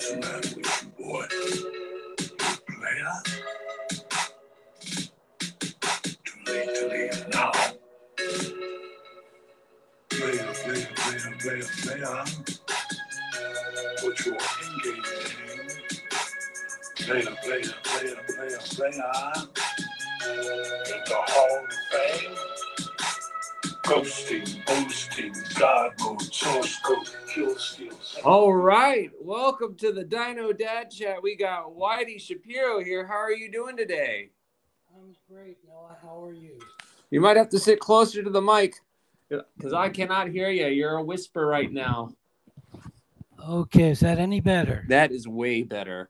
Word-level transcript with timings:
The 0.00 0.16
matter 0.16 0.89
welcome 29.60 29.76
to 29.76 29.92
the 29.92 30.04
Dino 30.04 30.54
Dad 30.54 30.90
Chat. 30.90 31.22
We 31.22 31.36
got 31.36 31.76
Whitey 31.76 32.18
Shapiro 32.18 32.82
here. 32.82 33.06
How 33.06 33.16
are 33.16 33.32
you 33.32 33.52
doing 33.52 33.76
today? 33.76 34.30
I'm 34.96 35.14
great, 35.30 35.58
Noah. 35.68 35.98
How 36.00 36.24
are 36.24 36.32
you? 36.32 36.58
You 37.10 37.20
might 37.20 37.36
have 37.36 37.50
to 37.50 37.58
sit 37.58 37.78
closer 37.78 38.22
to 38.22 38.30
the 38.30 38.40
mic 38.40 38.76
because 39.28 39.74
I 39.74 39.90
cannot 39.90 40.30
hear 40.30 40.48
you. 40.48 40.68
You're 40.68 40.96
a 40.96 41.02
whisper 41.02 41.46
right 41.46 41.70
now. 41.70 42.14
Okay, 43.46 43.90
is 43.90 44.00
that 44.00 44.18
any 44.18 44.40
better? 44.40 44.86
That 44.88 45.12
is 45.12 45.28
way 45.28 45.62
better. 45.62 46.08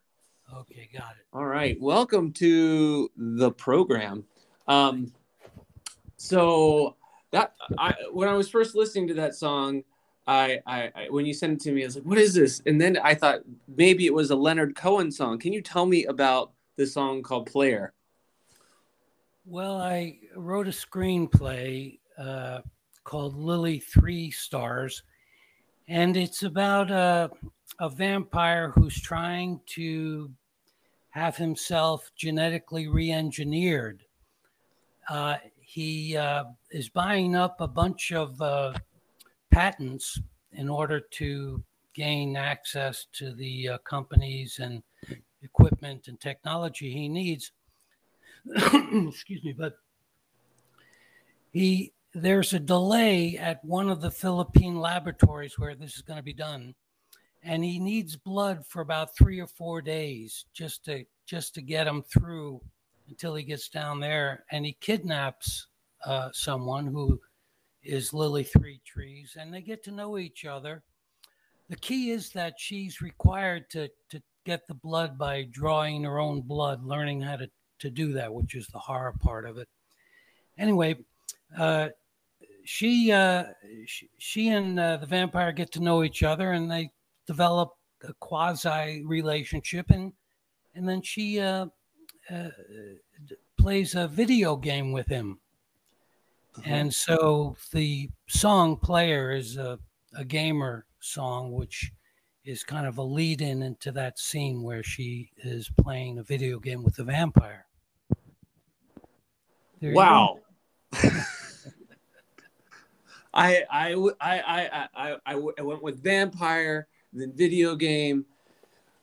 Okay, 0.54 0.88
got 0.92 1.16
it. 1.18 1.26
All 1.32 1.46
right, 1.46 1.76
welcome 1.80 2.32
to 2.34 3.10
the 3.16 3.50
program. 3.50 4.26
Um, 4.68 5.12
so 6.18 6.94
that 7.32 7.54
I 7.76 7.94
when 8.12 8.28
I 8.28 8.34
was 8.34 8.48
first 8.48 8.76
listening 8.76 9.08
to 9.08 9.14
that 9.14 9.34
song, 9.34 9.82
I, 10.26 10.60
I, 10.66 10.92
I 10.94 11.06
when 11.10 11.26
you 11.26 11.34
sent 11.34 11.54
it 11.54 11.60
to 11.60 11.72
me, 11.72 11.82
I 11.82 11.86
was 11.86 11.96
like, 11.96 12.04
"What 12.04 12.18
is 12.18 12.34
this?" 12.34 12.62
And 12.66 12.80
then 12.80 12.98
I 13.02 13.14
thought 13.14 13.40
maybe 13.76 14.06
it 14.06 14.14
was 14.14 14.30
a 14.30 14.36
Leonard 14.36 14.76
Cohen 14.76 15.10
song. 15.10 15.38
Can 15.38 15.52
you 15.52 15.62
tell 15.62 15.86
me 15.86 16.04
about 16.04 16.52
the 16.76 16.86
song 16.86 17.22
called 17.22 17.46
"Player"? 17.46 17.92
Well, 19.46 19.80
I 19.80 20.18
wrote 20.36 20.68
a 20.68 20.70
screenplay 20.70 21.98
uh, 22.18 22.60
called 23.04 23.34
Lily 23.34 23.80
Three 23.80 24.30
Stars, 24.30 25.02
and 25.88 26.16
it's 26.16 26.42
about 26.42 26.90
a, 26.90 27.30
a 27.80 27.88
vampire 27.88 28.70
who's 28.70 29.00
trying 29.00 29.60
to 29.66 30.30
have 31.10 31.36
himself 31.36 32.12
genetically 32.14 32.86
re-engineered. 32.86 34.04
Uh, 35.08 35.36
he 35.60 36.16
uh, 36.16 36.44
is 36.70 36.88
buying 36.88 37.34
up 37.34 37.60
a 37.60 37.66
bunch 37.66 38.12
of 38.12 38.40
uh, 38.40 38.72
patents 39.50 40.20
in 40.52 40.68
order 40.68 41.00
to 41.00 41.62
gain 41.94 42.36
access 42.36 43.06
to 43.12 43.34
the 43.34 43.70
uh, 43.70 43.78
companies 43.78 44.60
and 44.60 44.82
equipment 45.42 46.08
and 46.08 46.20
technology 46.20 46.92
he 46.92 47.08
needs. 47.08 47.52
Excuse 48.56 49.44
me, 49.44 49.54
but 49.56 49.74
he 51.52 51.92
there's 52.12 52.52
a 52.52 52.58
delay 52.58 53.36
at 53.38 53.64
one 53.64 53.88
of 53.88 54.00
the 54.00 54.10
Philippine 54.10 54.80
laboratories 54.80 55.58
where 55.58 55.74
this 55.74 55.94
is 55.94 56.02
going 56.02 56.16
to 56.16 56.22
be 56.22 56.32
done, 56.32 56.74
and 57.42 57.62
he 57.62 57.78
needs 57.78 58.16
blood 58.16 58.66
for 58.66 58.82
about 58.82 59.14
three 59.16 59.40
or 59.40 59.46
four 59.46 59.80
days 59.80 60.46
just 60.52 60.84
to 60.86 61.04
just 61.26 61.54
to 61.54 61.62
get 61.62 61.86
him 61.86 62.02
through 62.02 62.60
until 63.08 63.34
he 63.34 63.42
gets 63.42 63.68
down 63.68 64.00
there, 64.00 64.44
and 64.50 64.64
he 64.64 64.76
kidnaps 64.80 65.66
uh, 66.04 66.30
someone 66.32 66.86
who 66.86 67.20
is 67.82 68.12
Lily 68.12 68.44
Three 68.44 68.80
Trees, 68.84 69.36
and 69.38 69.52
they 69.52 69.62
get 69.62 69.82
to 69.84 69.90
know 69.90 70.18
each 70.18 70.44
other. 70.44 70.82
The 71.68 71.76
key 71.76 72.10
is 72.10 72.30
that 72.30 72.54
she's 72.58 73.00
required 73.00 73.70
to 73.70 73.88
to 74.10 74.22
get 74.44 74.66
the 74.66 74.74
blood 74.74 75.16
by 75.18 75.44
drawing 75.50 76.02
her 76.04 76.18
own 76.18 76.40
blood, 76.42 76.84
learning 76.84 77.20
how 77.20 77.36
to 77.36 77.50
to 77.80 77.90
do 77.90 78.12
that, 78.12 78.32
which 78.32 78.54
is 78.54 78.66
the 78.68 78.78
horror 78.78 79.14
part 79.20 79.46
of 79.46 79.58
it. 79.58 79.68
Anyway, 80.58 80.96
uh, 81.58 81.88
she, 82.64 83.10
uh, 83.10 83.44
she 83.86 84.08
she 84.18 84.48
and 84.48 84.78
uh, 84.78 84.98
the 84.98 85.06
vampire 85.06 85.52
get 85.52 85.72
to 85.72 85.80
know 85.80 86.04
each 86.04 86.22
other, 86.22 86.52
and 86.52 86.70
they 86.70 86.90
develop 87.26 87.74
a 88.06 88.12
quasi 88.14 89.02
relationship, 89.04 89.90
and 89.90 90.12
and 90.74 90.88
then 90.88 91.02
she 91.02 91.40
uh, 91.40 91.66
uh, 92.30 92.48
plays 93.58 93.94
a 93.94 94.06
video 94.06 94.56
game 94.56 94.92
with 94.92 95.06
him. 95.06 95.38
And 96.64 96.92
so 96.92 97.56
the 97.72 98.10
song 98.28 98.76
player 98.76 99.32
is 99.32 99.56
a, 99.56 99.78
a 100.16 100.24
gamer 100.24 100.84
song, 101.00 101.52
which 101.52 101.92
is 102.44 102.64
kind 102.64 102.86
of 102.86 102.98
a 102.98 103.02
lead 103.02 103.40
in 103.40 103.62
into 103.62 103.92
that 103.92 104.18
scene 104.18 104.62
where 104.62 104.82
she 104.82 105.30
is 105.38 105.70
playing 105.80 106.18
a 106.18 106.22
video 106.22 106.58
game 106.58 106.82
with 106.82 106.96
the 106.96 107.04
vampire. 107.04 107.66
There 109.80 109.90
you 109.90 109.96
I, 114.94 115.16
I 115.24 115.34
went 115.36 115.82
with 115.82 116.02
vampire, 116.02 116.88
then 117.12 117.32
video 117.34 117.76
game. 117.76 118.26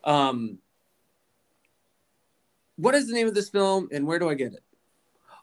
Um, 0.04 0.60
what 2.76 2.94
is 2.94 3.08
the 3.08 3.14
name 3.14 3.28
of 3.28 3.34
this 3.34 3.50
film, 3.50 3.88
and 3.92 4.06
where 4.06 4.20
do 4.20 4.30
I 4.30 4.34
get 4.34 4.54
it? 4.54 4.64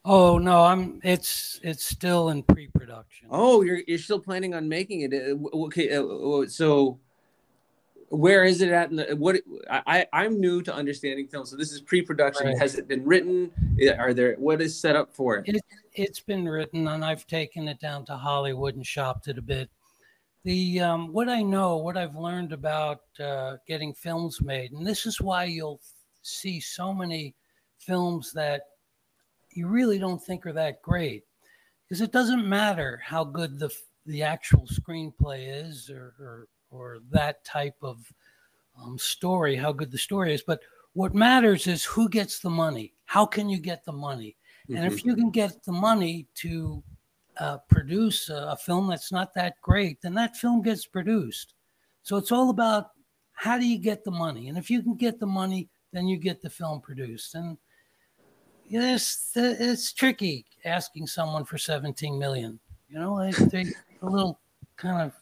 Oh 0.05 0.37
no, 0.39 0.63
I'm. 0.63 1.01
It's 1.03 1.61
it's 1.63 1.85
still 1.85 2.29
in 2.29 2.43
pre-production. 2.43 3.29
Oh, 3.31 3.63
you're 3.63 3.81
you're 3.87 3.99
still 3.99 4.21
planning 4.21 4.55
on 4.55 4.69
making 4.69 5.01
it? 5.01 5.15
Uh, 5.15 5.65
Okay, 5.67 5.97
uh, 5.97 6.47
so 6.47 6.99
where 8.11 8.45
is 8.45 8.61
it 8.61 8.71
at? 8.71 8.91
In 8.91 8.97
the, 8.97 9.17
what 9.17 9.37
I 9.71 10.07
I'm 10.13 10.39
new 10.39 10.61
to 10.63 10.75
understanding 10.75 11.27
film, 11.27 11.47
so 11.47 11.57
this 11.57 11.73
is 11.73 11.81
pre-production. 11.81 12.49
Right. 12.49 12.59
Has 12.59 12.77
it 12.77 12.87
been 12.87 13.03
written? 13.05 13.51
Are 13.99 14.13
there 14.13 14.35
what 14.35 14.61
is 14.61 14.79
set 14.79 14.95
up 14.95 15.15
for 15.15 15.37
it? 15.37 15.49
It, 15.49 15.63
it's 15.95 16.21
been 16.21 16.47
written, 16.47 16.87
and 16.89 17.03
I've 17.03 17.27
taken 17.27 17.67
it 17.69 17.81
down 17.81 18.05
to 18.07 18.17
Hollywood 18.17 18.77
and 18.77 18.87
shopped 18.87 19.29
it 19.29 19.39
a 19.39 19.43
bit. 19.43 19.71
The 20.43 20.81
um, 20.81 21.15
what 21.15 21.31
I 21.31 21.41
know, 21.41 21.79
what 21.79 21.97
I've 21.97 22.17
learned 22.17 22.53
about 22.53 23.01
uh, 23.19 23.57
getting 23.67 23.95
films 23.95 24.43
made, 24.43 24.73
and 24.73 24.87
this 24.87 25.07
is 25.07 25.19
why 25.19 25.45
you'll 25.45 25.81
see 26.21 26.61
so 26.61 26.93
many 26.93 27.35
films 27.79 28.33
that 28.35 28.63
you 29.57 29.69
really 29.69 29.99
don't 29.99 30.23
think 30.23 30.47
are 30.47 30.53
that 30.53 30.83
great, 30.83 31.25
because 31.83 32.01
it 32.01 32.13
doesn't 32.13 32.47
matter 32.49 33.01
how 33.05 33.25
good 33.25 33.59
the 33.59 33.71
the 34.07 34.23
actual 34.23 34.67
screenplay 34.67 35.67
is, 35.67 35.91
or 35.91 36.15
or, 36.21 36.49
or 36.71 36.99
that 37.11 37.45
type 37.45 37.77
of 37.83 38.13
um, 38.81 38.99
story, 38.99 39.57
how 39.57 39.73
good 39.73 39.91
the 39.91 39.99
story 39.99 40.35
is, 40.35 40.43
but 40.43 40.61
what 40.95 41.15
matters 41.15 41.67
is 41.67 41.85
who 41.85 42.09
gets 42.09 42.39
the 42.39 42.51
money. 42.51 42.93
How 43.07 43.27
can 43.27 43.49
you 43.49 43.59
get 43.59 43.85
the 43.85 43.93
money? 43.93 44.37
And 44.69 44.79
Mhm. 44.79 44.87
if 44.87 45.05
you 45.05 45.15
can 45.17 45.31
get 45.31 45.63
the 45.65 45.73
money 45.73 46.27
to 46.37 46.83
uh, 47.39 47.59
produce 47.69 48.29
a, 48.31 48.49
a 48.51 48.57
film 48.57 48.87
that's 48.89 49.11
not 49.11 49.35
that 49.35 49.61
great, 49.61 50.01
then 50.01 50.15
that 50.15 50.37
film 50.37 50.63
gets 50.63 50.87
produced. 50.87 51.55
So 52.03 52.17
it's 52.17 52.31
all 52.31 52.51
about 52.51 52.91
how 53.33 53.59
do 53.59 53.67
you 53.67 53.79
get 53.79 54.05
the 54.05 54.13
money? 54.13 54.49
And 54.49 54.57
if 54.57 54.71
you 54.71 54.83
can 54.83 54.95
get 54.95 55.19
the 55.19 55.27
money, 55.27 55.69
then 55.93 56.07
you 56.07 56.17
get 56.17 56.43
the 56.43 56.51
film 56.51 56.81
produced. 56.81 57.35
And 57.35 57.59
yes, 58.67 59.33
it's 59.35 59.93
tricky 59.93 60.47
asking 60.65 61.07
someone 61.07 61.45
for 61.45 61.59
17 61.59 62.19
million. 62.19 62.59
You 62.89 62.99
know, 62.99 63.31
they, 63.31 63.47
they 63.47 63.73
a 64.03 64.07
little 64.07 64.41
kind 64.77 65.03
of 65.03 65.13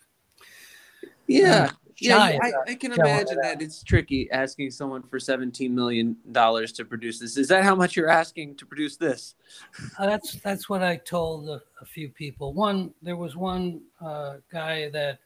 Yeah, 1.26 1.68
uh, 1.70 1.74
yeah, 1.98 2.18
I, 2.18 2.52
I 2.66 2.74
can 2.74 2.92
imagine 2.92 3.38
it 3.38 3.42
that 3.42 3.62
it's 3.62 3.82
tricky 3.82 4.30
asking 4.30 4.70
someone 4.72 5.02
for 5.02 5.20
17 5.20 5.74
million 5.74 6.16
dollars 6.32 6.72
to 6.72 6.84
produce 6.84 7.18
this. 7.18 7.36
Is 7.36 7.48
that 7.48 7.64
how 7.64 7.74
much 7.74 7.96
you're 7.96 8.08
asking 8.08 8.56
to 8.56 8.66
produce 8.66 8.96
this? 8.96 9.34
Uh, 9.98 10.06
that's 10.06 10.34
that's 10.40 10.68
what 10.68 10.82
I 10.82 10.96
told 10.96 11.48
a, 11.48 11.62
a 11.80 11.84
few 11.84 12.08
people. 12.08 12.54
One, 12.54 12.92
there 13.02 13.16
was 13.16 13.36
one 13.36 13.82
uh, 14.00 14.36
guy 14.50 14.90
that 14.90 15.18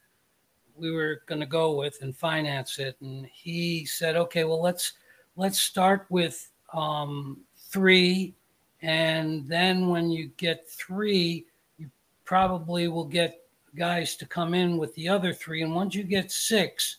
we 0.77 0.91
were 0.91 1.22
going 1.27 1.41
to 1.41 1.47
go 1.47 1.77
with 1.77 1.98
and 2.03 2.15
finance 2.15 2.78
it, 2.78 2.97
and 3.01 3.27
he 3.33 3.86
said, 3.86 4.16
"Okay, 4.16 4.45
well 4.45 4.60
let's 4.60 4.92
let's 5.36 5.59
start 5.59 6.07
with 6.10 6.51
um, 6.74 7.39
three, 7.71 8.34
and 8.83 9.47
then 9.48 9.89
when 9.89 10.10
you 10.10 10.30
get 10.36 10.68
three, 10.68 11.47
you 11.78 11.91
probably 12.24 12.89
will 12.89 13.04
get 13.04 13.42
guys 13.77 14.16
to 14.16 14.27
come 14.27 14.54
in 14.54 14.77
with 14.78 14.95
the 14.95 15.09
other 15.09 15.33
three, 15.33 15.63
and 15.63 15.74
once 15.74 15.95
you 15.95 16.03
get 16.03 16.30
six, 16.30 16.98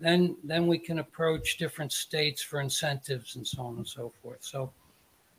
then 0.00 0.36
then 0.44 0.66
we 0.66 0.78
can 0.78 0.98
approach 0.98 1.58
different 1.58 1.92
states 1.92 2.42
for 2.42 2.60
incentives 2.60 3.36
and 3.36 3.46
so 3.46 3.62
on 3.62 3.76
and 3.76 3.88
so 3.88 4.12
forth." 4.22 4.42
So. 4.42 4.72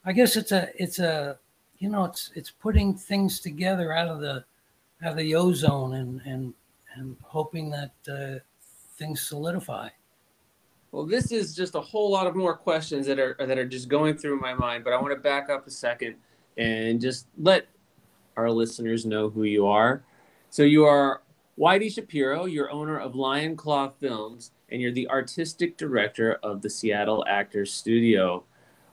I 0.08 0.14
guess 0.14 0.38
it's 0.38 0.54
a 0.54 0.70
it's 0.82 1.00
a 1.00 1.38
you 1.80 1.90
know 1.90 2.06
it's 2.06 2.32
it's 2.34 2.50
putting 2.50 2.96
things 2.96 3.42
together 3.42 3.92
out 3.92 4.08
of 4.08 4.22
the 4.22 4.46
out 5.04 5.12
of 5.12 5.18
the 5.18 5.36
ozone 5.36 5.96
and 5.96 6.22
and 6.26 6.54
and 6.96 7.18
hoping 7.22 7.70
that 7.72 7.92
uh, 8.10 8.40
things 8.98 9.20
solidify. 9.22 9.90
Well, 10.92 11.06
this 11.06 11.32
is 11.32 11.56
just 11.56 11.76
a 11.76 11.82
whole 11.82 12.10
lot 12.10 12.28
of 12.28 12.36
more 12.36 12.56
questions 12.56 13.06
that 13.08 13.20
are 13.20 13.36
that 13.40 13.58
are 13.58 13.68
just 13.68 13.90
going 13.90 14.18
through 14.18 14.40
my 14.40 14.54
mind, 14.54 14.84
but 14.84 14.94
I 14.94 15.02
want 15.02 15.14
to 15.14 15.20
back 15.20 15.50
up 15.50 15.68
a 15.68 15.72
second 15.72 16.16
and 16.58 17.00
just 17.02 17.28
let 17.38 17.68
our 18.36 18.50
listeners 18.50 19.06
know 19.06 19.30
who 19.30 19.44
you 19.44 19.68
are. 19.68 20.04
So 20.50 20.64
you 20.64 20.86
are 20.86 21.22
Whitey 21.60 21.92
Shapiro, 21.92 22.46
you're 22.46 22.72
owner 22.72 23.00
of 23.00 23.14
Lionclaw 23.14 23.94
Films, 24.00 24.52
and 24.70 24.82
you're 24.82 24.92
the 24.92 25.10
artistic 25.10 25.76
director 25.78 26.40
of 26.44 26.62
the 26.62 26.70
Seattle 26.70 27.26
Actors 27.28 27.74
Studio. 27.74 28.44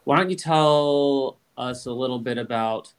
Why 0.05 0.17
don't 0.17 0.31
you 0.31 0.37
tell 0.37 1.39
us 1.57 1.87
a 1.87 1.93
little 1.93 2.19
bit 2.19 2.39
about 2.39 2.93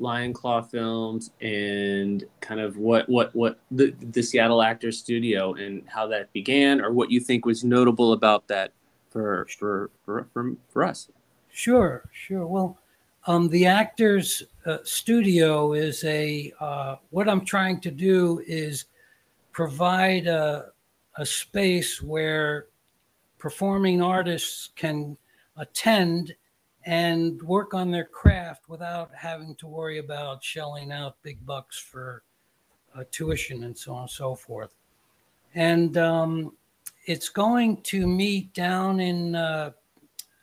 Lionclaw 0.00 0.70
Films 0.70 1.30
and 1.40 2.24
kind 2.40 2.60
of 2.60 2.76
what 2.76 3.08
what 3.08 3.34
what 3.34 3.58
the, 3.70 3.94
the 4.12 4.22
Seattle 4.22 4.62
Actors 4.62 4.98
Studio 4.98 5.54
and 5.54 5.82
how 5.86 6.06
that 6.08 6.32
began, 6.32 6.80
or 6.80 6.92
what 6.92 7.10
you 7.10 7.20
think 7.20 7.46
was 7.46 7.64
notable 7.64 8.12
about 8.12 8.46
that 8.48 8.72
for 9.10 9.46
for 9.58 9.90
for 10.04 10.26
for, 10.32 10.52
for 10.68 10.84
us? 10.84 11.08
Sure, 11.50 12.04
sure. 12.12 12.46
Well, 12.46 12.78
um, 13.26 13.48
the 13.48 13.66
Actors 13.66 14.42
uh, 14.66 14.78
Studio 14.84 15.72
is 15.72 16.04
a 16.04 16.52
uh, 16.60 16.96
what 17.10 17.28
I'm 17.28 17.44
trying 17.44 17.80
to 17.80 17.90
do 17.90 18.42
is 18.46 18.84
provide 19.52 20.26
a, 20.26 20.66
a 21.16 21.24
space 21.24 22.02
where 22.02 22.66
performing 23.38 24.02
artists 24.02 24.70
can 24.76 25.16
attend 25.56 26.34
and 26.86 27.42
work 27.42 27.74
on 27.74 27.90
their 27.90 28.04
craft 28.04 28.68
without 28.68 29.10
having 29.14 29.56
to 29.56 29.66
worry 29.66 29.98
about 29.98 30.42
shelling 30.42 30.92
out 30.92 31.16
big 31.22 31.44
bucks 31.44 31.76
for 31.78 32.22
uh, 32.94 33.02
tuition 33.10 33.64
and 33.64 33.76
so 33.76 33.92
on 33.92 34.02
and 34.02 34.10
so 34.10 34.36
forth. 34.36 34.72
And 35.56 35.98
um, 35.98 36.52
it's 37.06 37.28
going 37.28 37.82
to 37.82 38.06
meet 38.06 38.52
down 38.54 39.00
in 39.00 39.34
uh, 39.34 39.72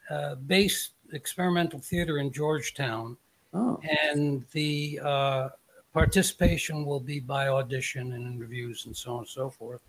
uh, 0.09 0.35
Base 0.35 0.91
Experimental 1.13 1.79
Theater 1.79 2.17
in 2.17 2.31
Georgetown. 2.31 3.15
Oh, 3.53 3.79
And 4.05 4.45
the 4.51 4.99
uh, 5.01 5.49
participation 5.93 6.85
will 6.85 6.99
be 6.99 7.19
by 7.21 7.47
audition 7.47 8.13
and 8.13 8.27
interviews 8.27 8.85
and 8.85 8.97
so 8.97 9.13
on 9.13 9.19
and 9.19 9.27
so 9.27 9.49
forth. 9.49 9.81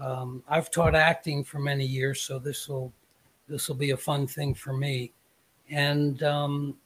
Um, 0.00 0.42
I've 0.48 0.70
taught 0.70 0.94
acting 0.94 1.44
for 1.44 1.58
many 1.58 1.84
years, 1.84 2.20
so 2.20 2.38
this 2.38 2.68
will 2.68 2.92
this 3.48 3.68
will 3.68 3.76
be 3.76 3.90
a 3.90 3.96
fun 3.96 4.26
thing 4.26 4.54
for 4.54 4.72
me. 4.72 5.12
And 5.70 6.22
um, 6.22 6.76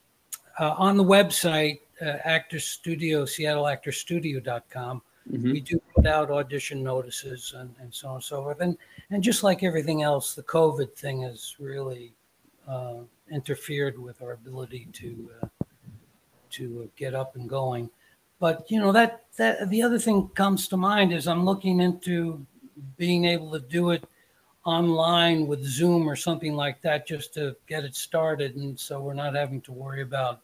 uh, 0.59 0.75
on 0.77 0.97
the 0.97 1.05
website, 1.05 1.81
uh, 2.01 2.19
Actors 2.25 2.65
Studio, 2.65 3.25
SeattleActorsStudio.com, 3.25 5.03
mhm. 5.31 5.43
we 5.53 5.61
do 5.61 5.81
put 5.95 6.07
out 6.07 6.31
audition 6.31 6.83
notices 6.83 7.55
and, 7.57 7.75
and 7.81 7.95
so 7.95 8.09
on 8.09 8.15
and 8.17 8.25
so 8.25 8.43
forth. 8.43 8.61
And 8.61 8.77
and 9.11 9.23
just 9.23 9.43
like 9.43 9.63
everything 9.63 10.03
else, 10.03 10.35
the 10.35 10.43
COVID 10.43 10.95
thing 10.95 11.23
has 11.23 11.55
really 11.59 12.13
uh, 12.67 13.01
interfered 13.31 13.99
with 13.99 14.21
our 14.23 14.33
ability 14.33 14.89
to 14.93 15.31
uh, 15.43 15.65
to 16.51 16.91
get 16.97 17.15
up 17.15 17.37
and 17.37 17.49
going. 17.49 17.91
But 18.41 18.71
you 18.71 18.81
know 18.81 18.93
that 18.93 19.25
that 19.37 19.71
the 19.71 19.83
other 19.83 19.99
thing 19.99 20.29
comes 20.35 20.67
to 20.69 20.77
mind 20.77 21.13
is 21.13 21.29
I'm 21.29 21.45
looking 21.45 21.81
into 21.81 22.45
being 22.97 23.25
able 23.25 23.53
to 23.53 23.61
do 23.61 23.91
it 23.91 24.05
online 24.65 25.47
with 25.47 25.65
Zoom 25.65 26.09
or 26.09 26.17
something 26.17 26.55
like 26.55 26.81
that 26.83 27.07
just 27.07 27.35
to 27.35 27.57
get 27.67 27.85
it 27.85 27.95
started, 27.95 28.57
and 28.57 28.79
so 28.79 29.01
we're 29.01 29.15
not 29.15 29.35
having 29.35 29.61
to 29.63 29.73
worry 29.73 30.03
about 30.03 30.41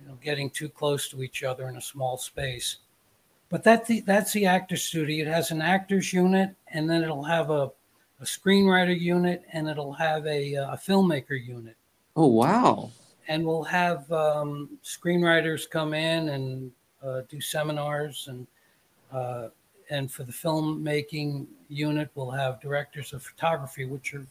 you 0.00 0.08
know 0.08 0.18
getting 0.22 0.50
too 0.50 0.68
close 0.68 1.08
to 1.08 1.22
each 1.22 1.42
other 1.42 1.68
in 1.68 1.76
a 1.76 1.80
small 1.80 2.16
space. 2.16 2.78
But 3.48 3.64
that's 3.64 3.88
the 3.88 4.00
that's 4.00 4.32
the 4.32 4.46
actor 4.46 4.76
studio. 4.76 5.24
It 5.26 5.32
has 5.32 5.50
an 5.50 5.62
actors 5.62 6.12
unit, 6.12 6.54
and 6.68 6.88
then 6.88 7.02
it'll 7.02 7.24
have 7.24 7.50
a, 7.50 7.70
a 8.20 8.24
screenwriter 8.24 8.98
unit, 8.98 9.42
and 9.52 9.68
it'll 9.68 9.94
have 9.94 10.26
a, 10.26 10.54
a 10.54 10.80
filmmaker 10.82 11.44
unit 11.44 11.76
oh 12.18 12.26
wow, 12.26 12.90
and 13.28 13.46
we'll 13.46 13.62
have 13.62 14.10
um, 14.12 14.68
screenwriters 14.84 15.70
come 15.70 15.94
in 15.94 16.30
and 16.30 16.70
uh, 17.02 17.22
do 17.28 17.40
seminars 17.40 18.26
and 18.28 18.46
uh, 19.12 19.48
and 19.90 20.10
for 20.10 20.24
the 20.24 20.32
filmmaking 20.32 21.46
unit 21.68 22.10
we'll 22.14 22.30
have 22.30 22.60
directors 22.60 23.12
of 23.12 23.22
photography 23.22 23.84
which 23.84 24.14
are 24.14 24.26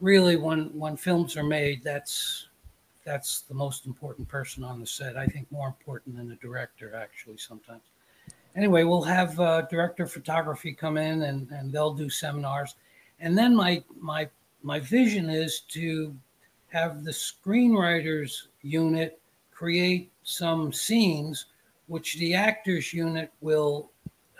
really 0.00 0.36
when 0.36 0.66
when 0.78 0.96
films 0.96 1.36
are 1.36 1.44
made 1.44 1.82
that's 1.82 2.48
that's 3.04 3.42
the 3.42 3.54
most 3.54 3.86
important 3.86 4.28
person 4.28 4.64
on 4.64 4.80
the 4.80 4.86
set 4.86 5.16
i 5.16 5.26
think 5.26 5.50
more 5.50 5.68
important 5.68 6.16
than 6.16 6.28
the 6.28 6.36
director 6.36 6.94
actually 6.94 7.38
sometimes. 7.38 7.82
Anyway 8.54 8.84
we'll 8.84 9.02
have 9.02 9.38
uh, 9.38 9.62
director 9.62 10.04
of 10.04 10.12
photography 10.12 10.72
come 10.72 10.96
in 10.96 11.22
and 11.22 11.50
and 11.50 11.72
they'll 11.72 11.94
do 11.94 12.08
seminars. 12.08 12.74
And 13.20 13.36
then 13.36 13.54
my 13.54 13.82
my 13.98 14.28
my 14.62 14.80
vision 14.80 15.30
is 15.30 15.60
to 15.68 16.14
have 16.68 17.04
the 17.04 17.10
screenwriters 17.10 18.48
unit 18.62 19.20
create 19.52 20.10
some 20.22 20.72
scenes 20.72 21.46
which 21.86 22.16
the 22.16 22.34
actors 22.34 22.92
unit 22.92 23.32
will 23.40 23.90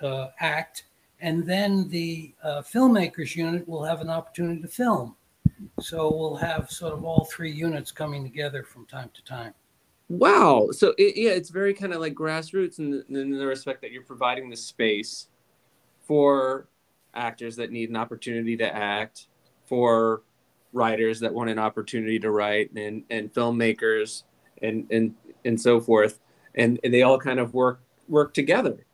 uh, 0.03 0.29
act 0.41 0.85
and 1.21 1.47
then 1.47 1.89
the 1.89 2.35
uh, 2.43 2.63
filmmakers 2.63 3.35
unit 3.35 3.67
will 3.67 3.83
have 3.83 4.01
an 4.01 4.11
opportunity 4.11 4.61
to 4.61 4.69
film 4.69 5.15
so 5.81 6.15
we'll 6.15 6.37
have 6.37 6.71
sort 6.71 6.93
of 6.93 7.05
all 7.05 7.25
three 7.25 7.51
units 7.51 7.91
coming 7.91 8.23
together 8.23 8.63
from 8.63 8.87
time 8.87 9.11
to 9.15 9.25
time 9.25 9.55
wow. 10.09 10.69
So 10.73 10.95
it, 10.99 11.17
yeah, 11.17 11.31
it's 11.31 11.51
very 11.51 11.75
kind 11.75 11.93
of 11.93 12.01
like 12.01 12.15
grassroots 12.15 12.79
in 12.79 12.91
the, 12.91 13.21
in 13.21 13.31
the 13.31 13.47
respect 13.47 13.83
that 13.83 13.93
you're 13.93 14.03
providing 14.03 14.51
the 14.51 14.57
space 14.57 15.29
for 16.03 16.69
actors 17.15 17.57
that 17.57 17.73
need 17.73 17.91
an 17.91 17.97
opportunity 17.97 18.57
to 18.59 18.75
act, 18.75 19.27
for 19.65 20.23
writers 20.73 21.21
that 21.21 21.33
want 21.33 21.51
an 21.51 21.59
opportunity 21.59 22.19
to 22.21 22.31
write, 22.31 22.73
and 22.73 23.03
and 23.11 23.33
filmmakers 23.33 24.23
and 24.63 24.87
and 24.91 25.15
and 25.45 25.61
so 25.61 25.81
forth, 25.81 26.21
and, 26.55 26.79
and 26.85 26.93
they 26.93 27.03
all 27.03 27.19
kind 27.19 27.41
of 27.41 27.55
work 27.55 27.81
work 28.09 28.35
together. 28.35 28.85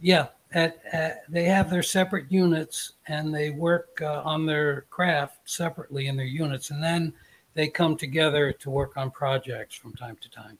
Yeah 0.00 0.28
at, 0.52 0.80
at, 0.92 1.30
they 1.30 1.44
have 1.44 1.68
their 1.68 1.82
separate 1.82 2.30
units 2.32 2.94
and 3.06 3.34
they 3.34 3.50
work 3.50 4.00
uh, 4.00 4.22
on 4.24 4.46
their 4.46 4.82
craft 4.90 5.38
separately 5.44 6.06
in 6.06 6.16
their 6.16 6.26
units 6.26 6.70
and 6.70 6.82
then 6.82 7.12
they 7.54 7.68
come 7.68 7.96
together 7.96 8.52
to 8.52 8.70
work 8.70 8.96
on 8.96 9.10
projects 9.10 9.74
from 9.74 9.94
time 9.94 10.16
to 10.20 10.30
time 10.30 10.58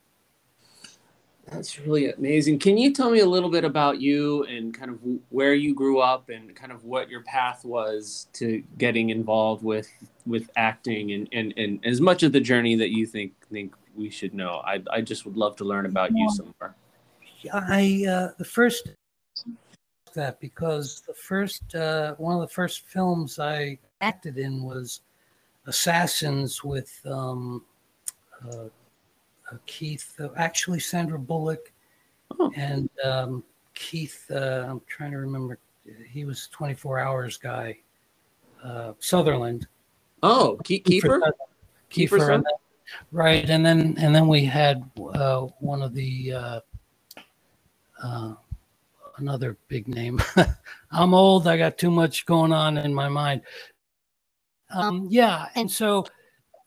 That's 1.50 1.78
really 1.78 2.12
amazing. 2.12 2.58
Can 2.58 2.76
you 2.76 2.92
tell 2.92 3.10
me 3.10 3.20
a 3.20 3.26
little 3.26 3.48
bit 3.48 3.64
about 3.64 4.00
you 4.00 4.44
and 4.44 4.74
kind 4.74 4.90
of 4.90 4.98
where 5.30 5.54
you 5.54 5.74
grew 5.74 6.00
up 6.00 6.28
and 6.28 6.54
kind 6.54 6.72
of 6.72 6.84
what 6.84 7.08
your 7.08 7.22
path 7.22 7.64
was 7.64 8.26
to 8.34 8.62
getting 8.76 9.10
involved 9.10 9.64
with 9.64 9.88
with 10.26 10.50
acting 10.56 11.12
and, 11.12 11.28
and, 11.32 11.54
and 11.56 11.80
as 11.86 12.00
much 12.02 12.22
of 12.22 12.32
the 12.32 12.40
journey 12.40 12.74
that 12.76 12.90
you 12.90 13.06
think 13.06 13.32
think 13.50 13.74
we 13.96 14.10
should 14.10 14.34
know? 14.34 14.60
I 14.64 14.82
I 14.90 15.00
just 15.00 15.24
would 15.24 15.36
love 15.36 15.56
to 15.56 15.64
learn 15.64 15.86
about 15.86 16.10
you 16.14 16.28
some 16.30 16.54
more. 16.60 16.74
I 17.52 18.04
uh, 18.06 18.32
the 18.36 18.44
first 18.44 18.90
that 20.18 20.38
because 20.40 21.00
the 21.06 21.14
first 21.14 21.74
uh, 21.74 22.14
one 22.16 22.34
of 22.34 22.40
the 22.40 22.54
first 22.54 22.86
films 22.88 23.38
I 23.38 23.78
acted 24.00 24.36
in 24.36 24.62
was 24.62 25.00
Assassins 25.66 26.62
with 26.64 26.90
um, 27.06 27.64
uh, 28.44 28.64
uh, 29.50 29.56
Keith, 29.66 30.14
uh, 30.20 30.28
actually 30.36 30.80
Sandra 30.80 31.18
Bullock, 31.18 31.72
Oh. 32.38 32.52
and 32.56 32.90
um, 33.04 33.42
Keith. 33.74 34.26
Uh, 34.30 34.66
I'm 34.68 34.80
trying 34.86 35.12
to 35.12 35.18
remember. 35.18 35.58
He 36.10 36.24
was 36.26 36.48
24 36.48 36.98
Hours 36.98 37.36
guy, 37.38 37.78
uh, 38.62 38.92
Sutherland. 38.98 39.66
Oh, 40.22 40.56
Ke- 40.62 40.84
Keeper? 40.84 41.20
Kiefer 41.20 41.32
Kiefer, 41.90 42.34
and 42.34 42.44
then- 42.44 42.52
right, 43.12 43.48
and 43.48 43.64
then 43.64 43.94
and 43.98 44.14
then 44.14 44.26
we 44.28 44.44
had 44.44 44.82
uh, 45.14 45.42
one 45.60 45.80
of 45.82 45.94
the 45.94 46.32
uh, 46.32 46.60
uh, 48.02 48.34
another 49.18 49.56
big 49.68 49.88
name. 49.88 50.20
I'm 50.90 51.14
old. 51.14 51.46
I 51.46 51.56
got 51.56 51.78
too 51.78 51.90
much 51.90 52.26
going 52.26 52.52
on 52.52 52.78
in 52.78 52.94
my 52.94 53.08
mind. 53.08 53.42
Um, 54.70 55.06
yeah, 55.10 55.46
and 55.54 55.70
so 55.70 56.06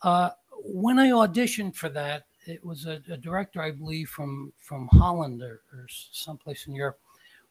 uh, 0.01 0.31
when 0.63 1.00
I 1.00 1.10
auditioned 1.10 1.75
for 1.75 1.89
that, 1.89 2.25
it 2.46 2.63
was 2.65 2.86
a, 2.86 3.01
a 3.10 3.17
director, 3.17 3.62
I 3.62 3.72
believe, 3.72 4.10
from 4.10 4.51
from 4.58 4.88
Holland 4.91 5.41
or, 5.41 5.62
or 5.74 5.86
someplace 5.89 6.67
in 6.67 6.74
Europe. 6.74 7.00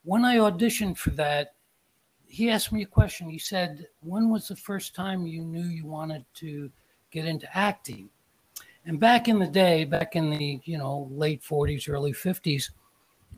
When 0.03 0.25
I 0.25 0.37
auditioned 0.37 0.97
for 0.97 1.11
that, 1.11 1.55
he 2.27 2.51
asked 2.51 2.73
me 2.73 2.83
a 2.83 2.87
question. 2.87 3.29
He 3.29 3.39
said, 3.39 3.87
"When 4.01 4.31
was 4.31 4.49
the 4.49 4.57
first 4.57 4.95
time 4.95 5.27
you 5.27 5.45
knew 5.45 5.65
you 5.65 5.87
wanted 5.87 6.25
to 6.37 6.71
get 7.11 7.25
into 7.25 7.57
acting?" 7.57 8.11
And 8.87 8.99
back 8.99 9.29
in 9.29 9.39
the 9.39 9.47
day, 9.47 9.85
back 9.85 10.17
in 10.17 10.31
the 10.31 10.61
you 10.65 10.79
know 10.79 11.09
late 11.13 11.43
40s, 11.43 11.89
early 11.89 12.13
50s, 12.13 12.71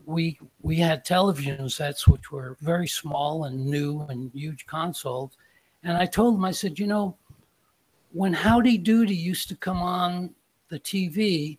we 0.05 0.39
we 0.61 0.77
had 0.77 1.05
television 1.05 1.69
sets 1.69 2.07
which 2.07 2.31
were 2.31 2.57
very 2.61 2.87
small 2.87 3.45
and 3.45 3.65
new 3.65 4.01
and 4.09 4.31
huge 4.33 4.65
consoles. 4.65 5.37
And 5.83 5.97
I 5.97 6.05
told 6.05 6.35
him, 6.35 6.45
I 6.45 6.51
said, 6.51 6.79
you 6.79 6.87
know, 6.87 7.17
when 8.11 8.33
Howdy 8.33 8.77
Doody 8.77 9.15
used 9.15 9.49
to 9.49 9.55
come 9.55 9.81
on 9.81 10.33
the 10.69 10.79
TV, 10.79 11.57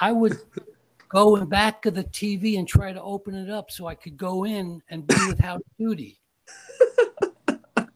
I 0.00 0.12
would 0.12 0.38
go 1.08 1.36
in 1.36 1.46
back 1.46 1.86
of 1.86 1.94
the 1.94 2.04
TV 2.04 2.58
and 2.58 2.68
try 2.68 2.92
to 2.92 3.02
open 3.02 3.34
it 3.34 3.50
up 3.50 3.70
so 3.70 3.86
I 3.86 3.94
could 3.94 4.16
go 4.16 4.44
in 4.44 4.82
and 4.90 5.06
be 5.06 5.16
with 5.26 5.40
Howdy 5.40 5.64
Doody. 5.78 6.18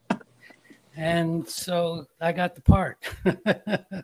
and 0.96 1.48
so 1.48 2.06
I 2.20 2.32
got 2.32 2.54
the 2.54 2.62
part. 2.62 2.98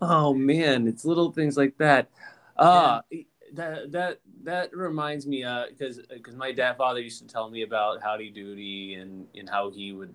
Oh 0.00 0.32
man, 0.32 0.86
it's 0.86 1.04
little 1.04 1.32
things 1.32 1.56
like 1.56 1.76
that. 1.78 2.08
Uh 2.56 3.00
that 3.54 3.92
that 3.92 4.20
that 4.44 4.74
reminds 4.74 5.26
me 5.26 5.44
uh 5.44 5.66
because 5.68 6.00
because 6.08 6.36
my 6.36 6.52
dad 6.52 6.76
father 6.76 7.00
used 7.00 7.20
to 7.20 7.26
tell 7.26 7.50
me 7.50 7.62
about 7.62 8.02
howdy 8.02 8.30
doody 8.30 8.94
and 8.94 9.26
and 9.36 9.48
how 9.48 9.70
he 9.70 9.92
would 9.92 10.14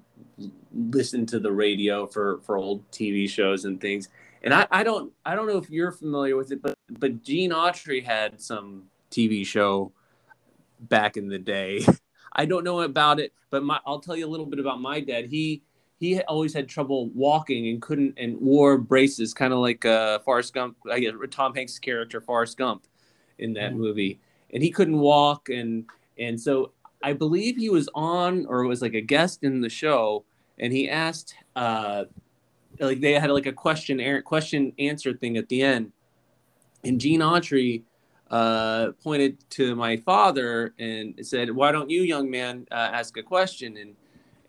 listen 0.73 1.25
to 1.25 1.39
the 1.39 1.51
radio 1.51 2.05
for 2.05 2.39
for 2.41 2.57
old 2.57 2.89
tv 2.91 3.29
shows 3.29 3.65
and 3.65 3.79
things. 3.79 4.09
And 4.43 4.53
i 4.53 4.67
i 4.71 4.83
don't 4.83 5.11
i 5.25 5.35
don't 5.35 5.47
know 5.47 5.57
if 5.57 5.69
you're 5.69 5.91
familiar 5.91 6.35
with 6.35 6.51
it 6.51 6.61
but 6.61 6.75
but 6.89 7.23
gene 7.23 7.51
autry 7.51 8.03
had 8.03 8.41
some 8.41 8.83
tv 9.11 9.45
show 9.45 9.91
back 10.79 11.17
in 11.17 11.27
the 11.27 11.39
day. 11.39 11.85
I 12.35 12.45
don't 12.45 12.63
know 12.63 12.81
about 12.81 13.19
it 13.19 13.33
but 13.49 13.63
my 13.63 13.79
i'll 13.85 13.99
tell 13.99 14.15
you 14.15 14.25
a 14.25 14.31
little 14.31 14.45
bit 14.45 14.59
about 14.59 14.81
my 14.81 14.99
dad. 14.99 15.25
He 15.25 15.63
he 15.99 16.21
always 16.23 16.53
had 16.53 16.67
trouble 16.67 17.09
walking 17.09 17.69
and 17.69 17.81
couldn't 17.81 18.15
and 18.17 18.39
wore 18.41 18.77
braces 18.77 19.33
kind 19.33 19.53
of 19.53 19.59
like 19.59 19.85
uh 19.85 20.19
forrest 20.19 20.53
gump 20.53 20.75
i 20.91 20.99
guess 20.99 21.13
tom 21.31 21.55
hanks 21.55 21.79
character 21.79 22.19
forrest 22.19 22.57
gump 22.57 22.85
in 23.43 23.53
that 23.53 23.73
Mhm. 23.73 23.77
movie 23.77 24.19
and 24.53 24.63
he 24.63 24.69
couldn't 24.69 24.99
walk 24.99 25.49
and 25.49 25.85
and 26.17 26.39
so 26.39 26.71
i 27.03 27.11
believe 27.13 27.57
he 27.57 27.69
was 27.69 27.89
on 27.93 28.45
or 28.47 28.63
was 28.65 28.81
like 28.81 28.93
a 28.93 29.01
guest 29.01 29.43
in 29.43 29.61
the 29.61 29.69
show 29.69 30.23
and 30.59 30.71
he 30.71 30.89
asked 30.89 31.35
uh 31.55 32.05
like 32.79 32.99
they 33.01 33.13
had 33.13 33.29
like 33.29 33.45
a 33.45 33.51
question 33.51 33.99
question 34.23 34.73
answer 34.79 35.13
thing 35.13 35.37
at 35.37 35.49
the 35.49 35.61
end 35.61 35.91
and 36.83 36.99
gene 36.99 37.21
autry 37.21 37.83
uh 38.31 38.91
pointed 39.03 39.37
to 39.49 39.75
my 39.75 39.97
father 39.97 40.73
and 40.79 41.19
said 41.21 41.51
why 41.51 41.71
don't 41.71 41.89
you 41.89 42.01
young 42.01 42.29
man 42.29 42.65
uh, 42.71 42.89
ask 42.99 43.17
a 43.17 43.23
question 43.23 43.77
and 43.77 43.95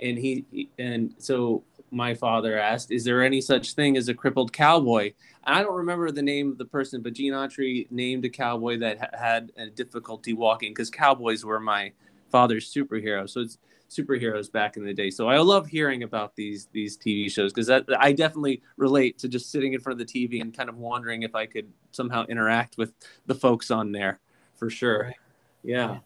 and 0.01 0.19
he 0.19 0.45
and 0.79 1.15
so 1.19 1.63
my 1.95 2.15
father 2.15 2.59
asked 2.59 2.91
is 2.91 3.05
there 3.05 3.23
any 3.23 3.41
such 3.41 3.75
thing 3.75 3.97
as 3.97 4.09
a 4.09 4.15
crippled 4.15 4.53
cowboy 4.53 5.13
I 5.47 5.63
don't 5.63 5.75
remember 5.75 6.11
the 6.11 6.23
name 6.23 6.51
of 6.51 6.59
the 6.59 6.65
person, 6.65 7.03
but 7.03 7.13
Gene 7.13 7.33
Autry 7.33 7.91
named 7.91 8.25
a 8.25 8.31
cowboy 8.31 8.79
that 8.79 8.99
ha- 8.99 9.19
had 9.19 9.53
a 9.57 9.67
difficulty 9.67 10.33
walking 10.33 10.73
because 10.73 10.91
cowboys 10.91 11.45
were 11.45 11.61
my 11.61 11.93
father's 12.31 12.73
superhero. 12.73 13.29
So 13.29 13.43
it's 13.43 13.59
superheroes 13.91 14.51
back 14.51 14.77
in 14.77 14.85
the 14.85 14.95
day. 14.95 15.11
So 15.11 15.29
I 15.29 15.39
love 15.39 15.67
hearing 15.67 16.03
about 16.03 16.35
these 16.35 16.69
these 16.73 16.97
TV 16.97 17.31
shows 17.31 17.53
because 17.53 17.71
I 17.71 18.13
definitely 18.13 18.63
relate 18.77 19.19
to 19.19 19.29
just 19.29 19.51
sitting 19.51 19.75
in 19.75 19.81
front 19.81 20.01
of 20.01 20.07
the 20.07 20.13
TV 20.13 20.41
and 20.41 20.57
kind 20.57 20.71
of 20.71 20.79
wondering 20.79 21.23
if 21.23 21.35
I 21.35 21.45
could 21.47 21.71
somehow 21.93 22.25
interact 22.27 22.79
with 22.79 22.95
the 23.27 23.35
folks 23.35 23.71
on 23.71 23.93
there 23.93 24.21
for 24.57 24.71
sure. 24.71 25.05
Right. 25.05 25.15
Yeah, 25.63 25.99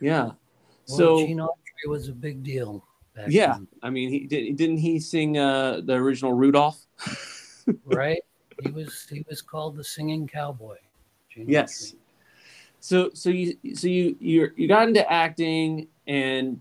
yeah. 0.00 0.22
Well, 0.22 0.36
so 0.86 1.26
Gene 1.26 1.38
Autry 1.38 1.88
was 1.88 2.08
a 2.08 2.12
big 2.12 2.42
deal. 2.42 2.84
Back 3.14 3.26
yeah, 3.28 3.52
then, 3.54 3.68
I 3.82 3.90
mean, 3.90 4.10
he 4.10 4.26
did. 4.26 4.56
Didn't 4.56 4.78
he 4.78 4.98
sing 4.98 5.38
uh, 5.38 5.80
the 5.84 5.94
original 5.94 6.32
Rudolph? 6.32 6.84
right? 7.84 8.20
He 8.60 8.70
was 8.70 9.06
he 9.08 9.24
was 9.28 9.40
called 9.40 9.76
the 9.76 9.84
singing 9.84 10.26
cowboy. 10.26 10.76
Gene 11.30 11.48
Yes. 11.48 11.92
Autry. 11.92 11.96
So 12.80 13.10
so 13.14 13.30
you 13.30 13.56
so 13.74 13.86
you 13.86 14.16
you 14.20 14.50
you 14.56 14.68
got 14.68 14.88
into 14.88 15.10
acting 15.10 15.88
and 16.06 16.60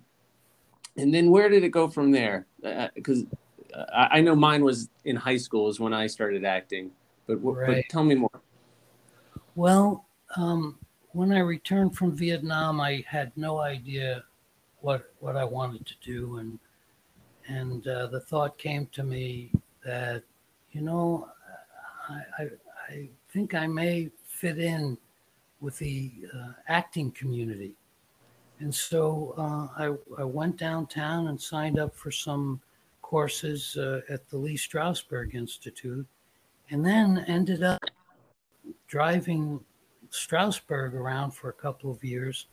and 0.98 1.13
then 1.13 1.31
where 1.31 1.50
did 1.50 1.63
it 1.63 1.69
go 1.69 1.88
from 1.88 2.12
there? 2.12 2.45
Because 2.93 3.25
uh, 3.74 3.86
I, 3.93 4.19
I 4.19 4.22
know 4.22 4.36
mine 4.36 4.63
was 4.63 4.89
in 5.05 5.15
high 5.15 5.38
school 5.38 5.69
is 5.69 5.79
when 5.79 5.93
I 5.93 6.07
started 6.07 6.45
acting, 6.45 6.91
but, 7.27 7.39
wh- 7.39 7.65
but 7.65 7.83
tell 7.89 8.03
me 8.03 8.15
more. 8.15 8.29
Well, 9.55 10.05
um, 10.36 10.77
when 11.12 11.31
I 11.31 11.39
returned 11.39 11.95
from 11.95 12.15
Vietnam, 12.15 12.79
I 12.79 13.03
had 13.07 13.31
no 13.36 13.60
idea 13.60 14.24
what 14.83 15.13
what 15.21 15.37
I 15.37 15.45
wanted 15.45 15.85
to 15.85 15.95
do, 16.03 16.37
and 16.37 16.59
and 17.47 17.87
uh, 17.87 18.07
the 18.07 18.19
thought 18.19 18.57
came 18.57 18.87
to 18.91 19.03
me 19.03 19.49
that 19.83 20.23
you 20.73 20.81
know 20.81 21.29
I, 22.09 22.21
I, 22.37 22.47
I 22.89 23.09
think 23.29 23.55
I 23.55 23.65
may 23.65 24.11
fit 24.27 24.59
in 24.59 24.97
with 25.61 25.77
the 25.79 26.11
uh, 26.35 26.51
acting 26.67 27.11
community, 27.11 27.75
and 28.59 28.75
so 28.75 29.33
uh, 29.37 29.67
I 29.81 30.21
I 30.21 30.25
went 30.25 30.57
downtown 30.57 31.27
and 31.27 31.39
signed 31.39 31.79
up 31.79 31.95
for 31.95 32.11
some 32.11 32.59
courses 33.01 33.77
uh, 33.77 34.01
at 34.09 34.29
the 34.29 34.37
Lee 34.37 34.57
Strasberg 34.57 35.33
Institute, 35.33 36.05
and 36.71 36.85
then 36.85 37.23
ended 37.29 37.63
up 37.63 37.81
driving 38.87 39.61
Strasberg 40.11 40.93
around 40.93 41.31
for 41.31 41.49
a 41.49 41.53
couple 41.53 41.89
of 41.89 42.03
years 42.03 42.47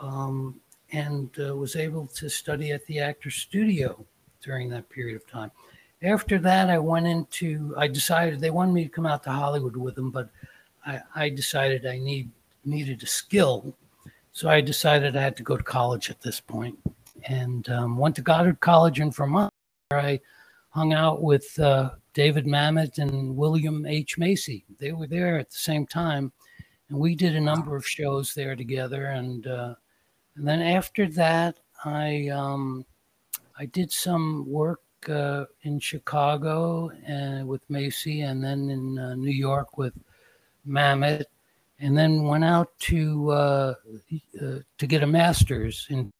um, 0.00 0.58
and 0.92 1.30
uh, 1.38 1.56
was 1.56 1.76
able 1.76 2.06
to 2.06 2.28
study 2.28 2.72
at 2.72 2.84
the 2.86 3.00
Actors 3.00 3.36
Studio 3.36 4.04
during 4.42 4.68
that 4.70 4.88
period 4.88 5.16
of 5.16 5.26
time. 5.26 5.50
After 6.02 6.38
that, 6.38 6.70
I 6.70 6.78
went 6.78 7.06
into, 7.06 7.74
I 7.76 7.86
decided 7.86 8.40
they 8.40 8.50
wanted 8.50 8.72
me 8.72 8.84
to 8.84 8.90
come 8.90 9.06
out 9.06 9.22
to 9.24 9.30
Hollywood 9.30 9.76
with 9.76 9.94
them, 9.94 10.10
but 10.10 10.30
I, 10.86 11.00
I 11.14 11.28
decided 11.28 11.86
I 11.86 11.98
need 11.98 12.30
needed 12.64 13.02
a 13.02 13.06
skill. 13.06 13.74
So 14.32 14.48
I 14.48 14.60
decided 14.60 15.16
I 15.16 15.22
had 15.22 15.36
to 15.38 15.42
go 15.42 15.56
to 15.56 15.62
college 15.62 16.10
at 16.10 16.20
this 16.20 16.40
point 16.40 16.78
and 17.24 17.68
um, 17.68 17.96
went 17.96 18.16
to 18.16 18.22
Goddard 18.22 18.60
College 18.60 19.00
in 19.00 19.10
Vermont 19.10 19.52
where 19.88 20.00
I 20.00 20.20
hung 20.70 20.92
out 20.92 21.22
with 21.22 21.58
uh, 21.58 21.90
David 22.14 22.46
Mamet 22.46 22.98
and 22.98 23.36
William 23.36 23.84
H. 23.86 24.18
Macy. 24.18 24.64
They 24.78 24.92
were 24.92 25.06
there 25.06 25.38
at 25.38 25.50
the 25.50 25.56
same 25.56 25.86
time, 25.86 26.32
and 26.88 26.98
we 26.98 27.14
did 27.14 27.34
a 27.34 27.40
number 27.40 27.76
of 27.76 27.86
shows 27.86 28.34
there 28.34 28.54
together. 28.54 29.06
And 29.06 29.46
uh, 29.46 29.74
and 30.40 30.48
then 30.48 30.62
after 30.62 31.06
that, 31.06 31.58
I 31.84 32.28
um, 32.28 32.86
I 33.58 33.66
did 33.66 33.92
some 33.92 34.48
work 34.48 34.80
uh, 35.06 35.44
in 35.64 35.78
Chicago 35.78 36.90
and 37.06 37.46
with 37.46 37.60
Macy, 37.68 38.22
and 38.22 38.42
then 38.42 38.70
in 38.70 38.98
uh, 38.98 39.14
New 39.16 39.32
York 39.32 39.76
with 39.76 39.92
Mamet, 40.66 41.24
and 41.78 41.96
then 41.96 42.22
went 42.22 42.44
out 42.44 42.70
to 42.88 43.30
uh, 43.32 43.74
uh, 44.40 44.58
to 44.78 44.86
get 44.86 45.02
a 45.02 45.06
master's 45.06 45.86
in 45.90 46.10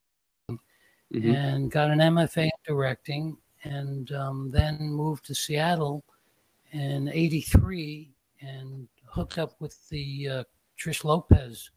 Mhm. 1.12 1.34
and 1.34 1.70
got 1.72 1.90
an 1.90 2.00
MFA 2.00 2.44
in 2.44 2.50
directing, 2.64 3.38
and 3.64 4.12
um, 4.12 4.50
then 4.50 4.78
moved 4.80 5.24
to 5.24 5.34
Seattle 5.34 6.04
in 6.72 7.08
'83 7.08 8.12
and 8.42 8.86
hooked 9.06 9.38
up 9.38 9.58
with 9.62 9.88
the 9.88 10.28
uh, 10.28 10.44
Trish 10.78 11.04
Lopez 11.04 11.70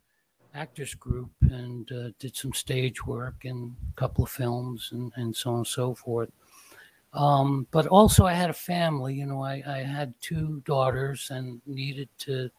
actors 0.53 0.93
group 0.93 1.31
and 1.41 1.91
uh, 1.91 2.09
did 2.19 2.35
some 2.35 2.53
stage 2.53 3.05
work 3.05 3.45
and 3.45 3.75
a 3.91 3.95
couple 3.95 4.23
of 4.23 4.29
films 4.29 4.89
and, 4.91 5.11
and 5.15 5.35
so 5.35 5.51
on 5.51 5.57
and 5.57 5.67
so 5.67 5.95
forth. 5.95 6.29
Um, 7.13 7.67
but 7.71 7.85
also, 7.87 8.25
I 8.25 8.33
had 8.33 8.49
a 8.49 8.53
family. 8.53 9.13
You 9.15 9.27
know, 9.27 9.43
I, 9.43 9.61
I 9.67 9.77
had 9.79 10.13
two 10.19 10.61
daughters 10.65 11.29
and 11.31 11.61
needed 11.65 12.09
to 12.19 12.49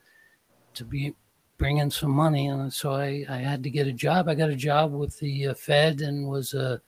to 0.75 0.85
be 0.85 1.15
bring 1.59 1.79
in 1.79 1.91
some 1.91 2.11
money, 2.11 2.49
and 2.49 2.73
so 2.73 2.93
I, 2.93 3.25
I 3.29 3.37
had 3.39 3.63
to 3.65 3.71
get 3.71 3.87
a 3.87 3.93
job. 3.93 4.29
I 4.29 4.35
got 4.35 4.51
a 4.51 4.57
job 4.57 4.93
with 4.93 5.19
the 5.19 5.49
uh, 5.49 5.55
Fed 5.55 6.01
and 6.03 6.29
was 6.29 6.55
uh, 6.55 6.79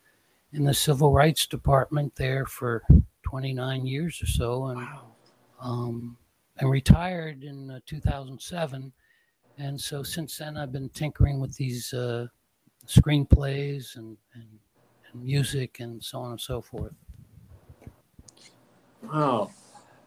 in 0.52 0.64
the 0.64 0.74
civil 0.74 1.12
rights 1.12 1.46
department 1.46 2.14
there 2.14 2.46
for 2.46 2.82
29 3.22 3.86
years 3.86 4.22
or 4.22 4.26
so, 4.26 4.66
and 4.66 4.80
Wow. 4.80 5.12
um, 5.60 6.16
and 6.58 6.70
retired 6.70 7.42
in 7.42 7.70
uh, 7.70 7.80
2007. 7.86 8.92
And 9.58 9.80
so 9.80 10.02
since 10.02 10.38
then, 10.38 10.56
I've 10.56 10.72
been 10.72 10.88
tinkering 10.90 11.40
with 11.40 11.56
these 11.56 11.94
uh, 11.94 12.26
screenplays 12.86 13.96
and, 13.96 14.16
and, 14.34 14.44
and 15.12 15.24
music 15.24 15.80
and 15.80 16.02
so 16.02 16.20
on 16.20 16.32
and 16.32 16.40
so 16.40 16.60
forth. 16.60 16.92
Wow. 19.02 19.50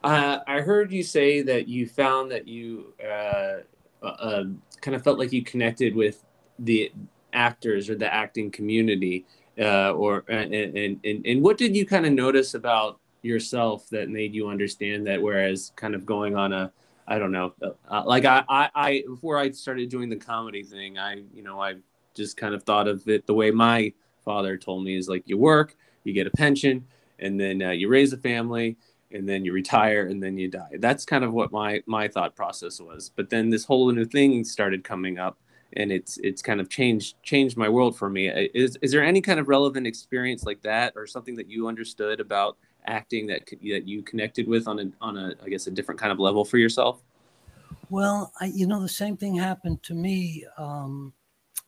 Uh, 0.04 0.40
I 0.48 0.62
heard 0.62 0.92
you 0.92 1.04
say 1.04 1.42
that 1.42 1.68
you 1.68 1.88
found 1.88 2.32
that 2.32 2.48
you 2.48 2.94
uh, 3.04 3.58
uh, 4.06 4.44
kind 4.82 4.96
of 4.96 5.04
felt 5.04 5.20
like 5.20 5.34
you 5.34 5.44
connected 5.44 5.96
with 5.96 6.24
the 6.60 6.92
actors 7.34 7.90
or 7.90 7.96
the 7.96 8.12
acting 8.14 8.50
community, 8.50 9.26
uh, 9.60 9.92
or 9.92 10.24
and, 10.30 10.54
and 10.54 11.00
and 11.04 11.26
and 11.26 11.42
what 11.42 11.58
did 11.58 11.76
you 11.76 11.86
kind 11.86 12.06
of 12.06 12.14
notice 12.14 12.54
about 12.54 13.00
yourself 13.24 13.90
that 13.90 14.10
made 14.10 14.34
you 14.34 14.48
understand 14.48 15.06
that? 15.08 15.22
Whereas 15.22 15.74
kind 15.76 15.96
of 15.96 16.06
going 16.06 16.36
on 16.36 16.54
a 16.54 16.72
I 17.10 17.20
don't 17.20 17.32
know, 17.32 17.54
uh, 17.90 18.04
like 18.06 18.26
I, 18.26 18.44
I 18.48 18.70
I 18.76 19.04
before 19.08 19.38
I 19.38 19.52
started 19.52 19.90
doing 19.90 20.10
the 20.10 20.16
comedy 20.16 20.64
thing, 20.64 21.00
I 21.00 21.24
you 21.34 21.44
know 21.44 21.60
I 21.60 21.76
just 22.16 22.38
kind 22.38 22.54
of 22.54 22.64
thought 22.64 22.88
of 22.88 23.08
it 23.08 23.26
the 23.26 23.34
way 23.34 23.52
my 23.52 23.92
father 24.24 24.58
told 24.58 24.84
me 24.84 24.96
is 24.96 25.10
like 25.10 25.24
you 25.26 25.38
work, 25.38 25.76
you 26.04 26.14
get 26.14 26.28
a 26.28 26.32
pension, 26.32 26.86
and 27.18 27.40
then 27.40 27.62
uh, 27.64 27.72
you 27.72 27.90
raise 27.90 28.14
a 28.14 28.18
family 28.18 28.78
and 29.12 29.28
then 29.28 29.44
you 29.44 29.54
retire 29.54 30.08
and 30.08 30.22
then 30.22 30.38
you 30.38 30.50
die. 30.50 30.78
That's 30.80 31.04
kind 31.06 31.24
of 31.24 31.34
what 31.34 31.52
my 31.52 31.82
my 31.88 32.08
thought 32.08 32.36
process 32.36 32.80
was. 32.80 33.12
But 33.16 33.32
then 33.32 33.50
this 33.50 33.66
whole 33.66 33.92
new 33.92 34.06
thing 34.06 34.44
started 34.44 34.84
coming 34.84 35.18
up 35.18 35.40
and 35.74 35.92
it's 35.92 36.18
it's 36.20 36.42
kind 36.42 36.62
of 36.62 36.70
changed 36.70 37.16
changed 37.24 37.58
my 37.58 37.70
world 37.70 37.98
for 37.98 38.10
me. 38.10 38.28
Is 38.30 38.78
is 38.82 38.92
there 38.92 39.04
any 39.04 39.22
kind 39.22 39.40
of 39.40 39.48
relevant 39.48 39.88
experience 39.88 40.44
like 40.44 40.62
that 40.62 40.94
or 40.96 41.08
something 41.08 41.36
that 41.38 41.50
you 41.50 41.68
understood 41.68 42.20
about 42.20 42.58
acting 42.86 43.28
that 43.28 43.46
that 43.46 43.88
you 43.88 44.02
connected 44.02 44.48
with 44.48 44.68
on 44.68 44.80
a 44.80 44.92
on 45.02 45.18
a 45.18 45.36
i 45.44 45.50
guess 45.50 45.68
a 45.68 45.72
different 45.72 46.00
kind 46.00 46.12
of 46.12 46.20
level 46.20 46.44
for 46.46 46.58
yourself 46.58 47.02
Well, 47.90 48.32
I, 48.40 48.46
you 48.46 48.68
know, 48.68 48.82
the 48.82 48.90
same 48.90 49.18
thing 49.18 49.36
happened 49.36 49.82
to 49.84 49.96
me. 49.96 50.46
Um, 50.58 51.14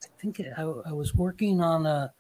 I 0.04 0.08
think 0.22 0.40
I, 0.40 0.62
I 0.62 0.92
was 0.94 1.16
working 1.16 1.62
on 1.62 1.86
a, 1.86 2.14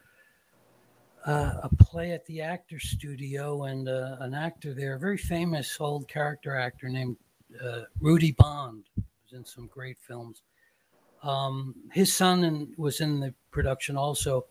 a 1.25 1.31
a 1.63 1.69
play 1.77 2.11
at 2.11 2.25
the 2.25 2.41
actor 2.41 2.79
studio, 2.79 3.63
and 3.65 3.87
uh, 3.87 4.17
an 4.19 4.33
actor 4.33 4.73
there, 4.73 4.95
a 4.95 4.99
very 4.99 5.17
famous 5.17 5.77
old 5.79 6.07
character 6.07 6.55
actor 6.55 6.89
named 6.89 7.17
uh, 7.63 7.81
Rudy 7.99 8.31
Bond, 8.31 8.85
was 8.95 9.33
in 9.33 9.45
some 9.45 9.67
great 9.67 9.99
films. 9.99 10.41
Um, 11.21 11.75
his 11.91 12.11
son 12.11 12.43
and 12.43 12.73
was 12.77 13.01
in 13.01 13.19
the 13.19 13.33
production 13.51 13.97
also, 13.97 14.45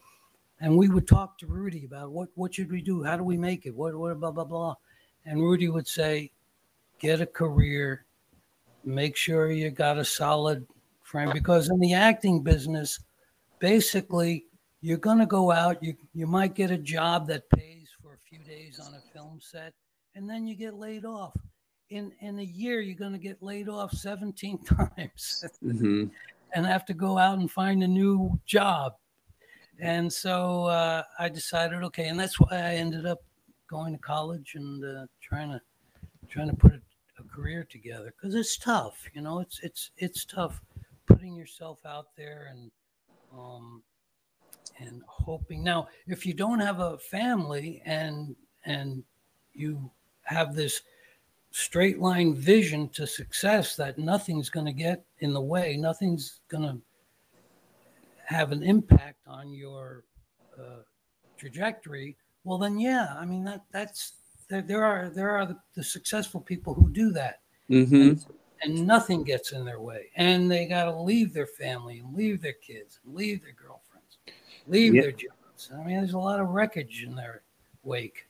and 0.60 0.76
we 0.76 0.88
would 0.88 1.08
talk 1.08 1.38
to 1.38 1.46
Rudy 1.46 1.84
about 1.84 2.10
what 2.12 2.28
what 2.34 2.54
should 2.54 2.70
we 2.70 2.82
do? 2.82 3.02
How 3.02 3.16
do 3.16 3.24
we 3.24 3.36
make 3.36 3.66
it? 3.66 3.74
What 3.74 3.94
what 3.94 4.18
blah 4.20 4.30
blah 4.30 4.44
blah, 4.44 4.74
and 5.24 5.40
Rudy 5.40 5.68
would 5.68 5.88
say, 5.88 6.30
"Get 6.98 7.20
a 7.20 7.26
career, 7.26 8.04
make 8.84 9.16
sure 9.16 9.50
you 9.50 9.70
got 9.70 9.98
a 9.98 10.04
solid 10.04 10.66
frame 11.02 11.32
because 11.32 11.70
in 11.70 11.78
the 11.80 11.94
acting 11.94 12.42
business, 12.42 13.00
basically." 13.58 14.46
You're 14.82 14.96
gonna 14.96 15.26
go 15.26 15.50
out. 15.50 15.82
You 15.82 15.94
you 16.14 16.26
might 16.26 16.54
get 16.54 16.70
a 16.70 16.78
job 16.78 17.26
that 17.26 17.50
pays 17.50 17.90
for 18.00 18.14
a 18.14 18.18
few 18.18 18.38
days 18.38 18.80
on 18.80 18.94
a 18.94 19.12
film 19.12 19.38
set, 19.38 19.74
and 20.14 20.28
then 20.28 20.46
you 20.46 20.54
get 20.54 20.74
laid 20.74 21.04
off. 21.04 21.36
In 21.90 22.12
in 22.20 22.38
a 22.38 22.42
year, 22.42 22.80
you're 22.80 22.96
going 22.96 23.12
to 23.12 23.18
get 23.18 23.42
laid 23.42 23.68
off 23.68 23.92
17 23.92 24.64
times 24.96 25.44
hmm 25.60 26.06
and 26.54 26.66
have 26.66 26.84
to 26.86 26.94
go 26.94 27.18
out 27.18 27.38
and 27.38 27.50
find 27.50 27.82
a 27.82 27.88
new 27.88 28.38
job. 28.44 28.94
And 29.80 30.12
so 30.12 30.64
uh, 30.64 31.02
I 31.18 31.28
decided, 31.28 31.82
okay, 31.84 32.08
and 32.08 32.20
that's 32.20 32.38
why 32.38 32.48
I 32.52 32.74
ended 32.74 33.06
up 33.06 33.22
going 33.68 33.94
to 33.94 33.98
college 33.98 34.52
and 34.54 34.84
uh, 34.84 35.06
trying 35.20 35.50
to 35.50 35.60
trying 36.28 36.50
to 36.50 36.56
put 36.56 36.72
a, 36.72 36.80
a 37.18 37.24
career 37.24 37.66
together 37.68 38.12
because 38.16 38.34
it's 38.34 38.58
tough. 38.58 39.08
You 39.14 39.22
know, 39.22 39.40
it's 39.40 39.60
it's 39.62 39.90
it's 39.96 40.24
tough 40.24 40.60
putting 41.06 41.34
yourself 41.34 41.80
out 41.86 42.08
there 42.16 42.48
and 42.50 42.70
um, 43.32 43.82
and 44.78 45.02
hoping. 45.06 45.62
Now, 45.62 45.88
if 46.06 46.26
you 46.26 46.34
don't 46.34 46.60
have 46.60 46.80
a 46.80 46.98
family 46.98 47.82
and 47.86 48.36
and 48.66 49.02
you 49.54 49.90
have 50.22 50.54
this 50.54 50.82
straight 51.52 52.00
line 52.00 52.34
vision 52.34 52.88
to 52.90 53.06
success 53.06 53.76
that 53.76 53.98
nothing's 53.98 54.50
going 54.50 54.66
to 54.66 54.72
get 54.72 55.04
in 55.20 55.32
the 55.32 55.40
way, 55.40 55.76
nothing's 55.76 56.40
going 56.48 56.62
to 56.62 56.78
have 58.30 58.52
an 58.52 58.62
impact 58.62 59.26
on 59.26 59.52
your 59.52 60.04
uh, 60.58 60.82
trajectory. 61.36 62.16
Well, 62.44 62.58
then, 62.58 62.78
yeah, 62.78 63.14
I 63.18 63.24
mean 63.24 63.44
that 63.44 63.64
that's 63.72 64.14
there. 64.48 64.62
There 64.62 64.84
are 64.84 65.10
there 65.10 65.30
are 65.30 65.46
the, 65.46 65.58
the 65.74 65.82
successful 65.82 66.40
people 66.40 66.72
who 66.72 66.88
do 66.90 67.10
that, 67.12 67.40
hmm 67.68 68.12
and 68.62 68.86
nothing 68.86 69.24
gets 69.24 69.52
in 69.52 69.64
their 69.64 69.80
way, 69.80 70.10
and 70.16 70.50
they 70.50 70.66
got 70.66 70.84
to 70.84 70.94
leave 70.94 71.32
their 71.32 71.46
family 71.46 71.98
and 71.98 72.14
leave 72.14 72.42
their 72.42 72.52
kids 72.54 73.00
and 73.04 73.14
leave 73.14 73.42
their 73.42 73.54
girlfriends, 73.54 74.18
leave 74.66 74.94
Yeah. 74.94 75.02
their 75.02 75.12
jobs. 75.12 75.70
I 75.74 75.78
mean, 75.82 75.96
there's 75.96 76.12
a 76.12 76.18
lot 76.18 76.40
of 76.40 76.48
wreckage 76.50 77.02
in 77.02 77.14
their 77.14 77.42
wake. 77.82 78.26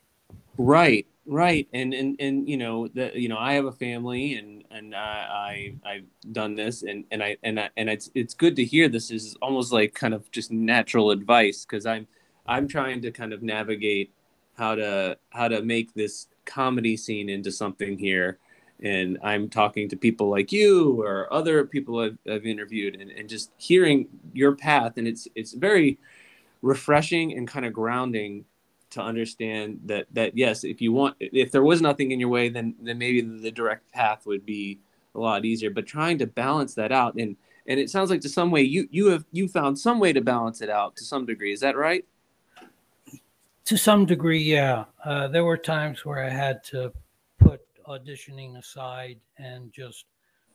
Right, 0.58 1.06
right, 1.26 1.66
and 1.72 1.94
and 1.94 2.16
and 2.20 2.48
you 2.48 2.56
know 2.58 2.88
that 2.88 3.16
you 3.16 3.28
know 3.28 3.38
I 3.38 3.54
have 3.54 3.64
a 3.64 3.72
family 3.72 4.34
and 4.34 4.64
and 4.70 4.94
I, 4.94 5.74
I 5.84 5.90
I've 5.90 6.32
done 6.32 6.54
this 6.54 6.82
and 6.82 7.04
and 7.10 7.22
I 7.22 7.38
and 7.42 7.58
I 7.58 7.70
and 7.76 7.88
it's 7.88 8.10
it's 8.14 8.34
good 8.34 8.56
to 8.56 8.64
hear 8.64 8.88
this 8.88 9.10
is 9.10 9.36
almost 9.40 9.72
like 9.72 9.94
kind 9.94 10.12
of 10.14 10.30
just 10.30 10.50
natural 10.50 11.10
advice 11.12 11.64
because 11.64 11.86
I'm 11.86 12.06
I'm 12.46 12.68
trying 12.68 13.00
to 13.02 13.10
kind 13.10 13.32
of 13.32 13.42
navigate 13.42 14.12
how 14.54 14.74
to 14.74 15.16
how 15.30 15.48
to 15.48 15.62
make 15.62 15.94
this 15.94 16.28
comedy 16.44 16.96
scene 16.96 17.28
into 17.30 17.50
something 17.50 17.96
here. 17.98 18.38
And 18.82 19.18
I'm 19.22 19.48
talking 19.50 19.88
to 19.90 19.96
people 19.96 20.30
like 20.30 20.52
you 20.52 21.02
or 21.02 21.30
other 21.32 21.66
people 21.66 21.98
I've, 22.00 22.18
I've 22.30 22.46
interviewed 22.46 22.96
and, 23.00 23.10
and 23.10 23.28
just 23.28 23.50
hearing 23.58 24.08
your 24.32 24.56
path 24.56 24.96
and 24.98 25.06
it's 25.08 25.26
it's 25.34 25.52
very 25.54 25.98
refreshing 26.62 27.32
and 27.36 27.48
kind 27.48 27.64
of 27.66 27.72
grounding 27.72 28.44
to 28.90 29.00
understand 29.00 29.80
that 29.84 30.06
that 30.12 30.36
yes 30.36 30.64
if 30.64 30.80
you 30.80 30.92
want 30.92 31.16
if 31.20 31.52
there 31.52 31.62
was 31.62 31.80
nothing 31.80 32.10
in 32.10 32.20
your 32.20 32.28
way 32.28 32.48
then 32.48 32.74
then 32.80 32.98
maybe 32.98 33.20
the 33.20 33.50
direct 33.50 33.90
path 33.92 34.26
would 34.26 34.44
be 34.44 34.80
a 35.14 35.18
lot 35.18 35.44
easier. 35.44 35.70
But 35.70 35.86
trying 35.86 36.18
to 36.18 36.26
balance 36.26 36.74
that 36.74 36.92
out 36.92 37.14
and 37.16 37.36
and 37.66 37.78
it 37.78 37.90
sounds 37.90 38.10
like 38.10 38.20
to 38.22 38.28
some 38.28 38.50
way 38.50 38.62
you 38.62 38.88
you 38.90 39.08
have 39.08 39.24
you 39.32 39.48
found 39.48 39.78
some 39.78 39.98
way 39.98 40.12
to 40.12 40.20
balance 40.20 40.60
it 40.60 40.70
out 40.70 40.96
to 40.96 41.04
some 41.04 41.26
degree. 41.26 41.52
Is 41.52 41.60
that 41.60 41.76
right? 41.76 42.04
To 43.66 43.76
some 43.76 44.04
degree, 44.04 44.42
yeah. 44.42 44.84
Uh, 45.04 45.28
there 45.28 45.44
were 45.44 45.56
times 45.56 46.04
where 46.04 46.24
I 46.24 46.28
had 46.28 46.64
to 46.64 46.92
put 47.38 47.60
auditioning 47.86 48.58
aside 48.58 49.20
and 49.38 49.72
just 49.72 50.06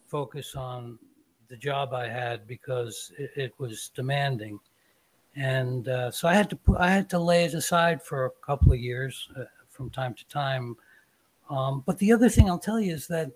focus 0.07 0.55
on 0.55 0.99
the 1.47 1.55
job 1.55 1.93
I 1.93 2.09
had 2.09 2.45
because 2.45 3.13
it, 3.17 3.31
it 3.35 3.53
was 3.57 3.91
demanding, 3.95 4.59
and 5.35 5.87
uh, 5.87 6.11
so 6.11 6.27
I 6.27 6.33
had 6.33 6.49
to 6.49 6.55
put, 6.55 6.79
I 6.79 6.89
had 6.89 7.09
to 7.09 7.19
lay 7.19 7.45
it 7.45 7.53
aside 7.53 8.01
for 8.01 8.25
a 8.25 8.31
couple 8.45 8.71
of 8.71 8.79
years 8.79 9.29
uh, 9.37 9.43
from 9.69 9.89
time 9.89 10.13
to 10.13 10.27
time. 10.27 10.75
Um, 11.49 11.83
but 11.85 11.97
the 11.99 12.11
other 12.13 12.29
thing 12.29 12.49
I'll 12.49 12.57
tell 12.57 12.79
you 12.79 12.93
is 12.93 13.07
that 13.07 13.31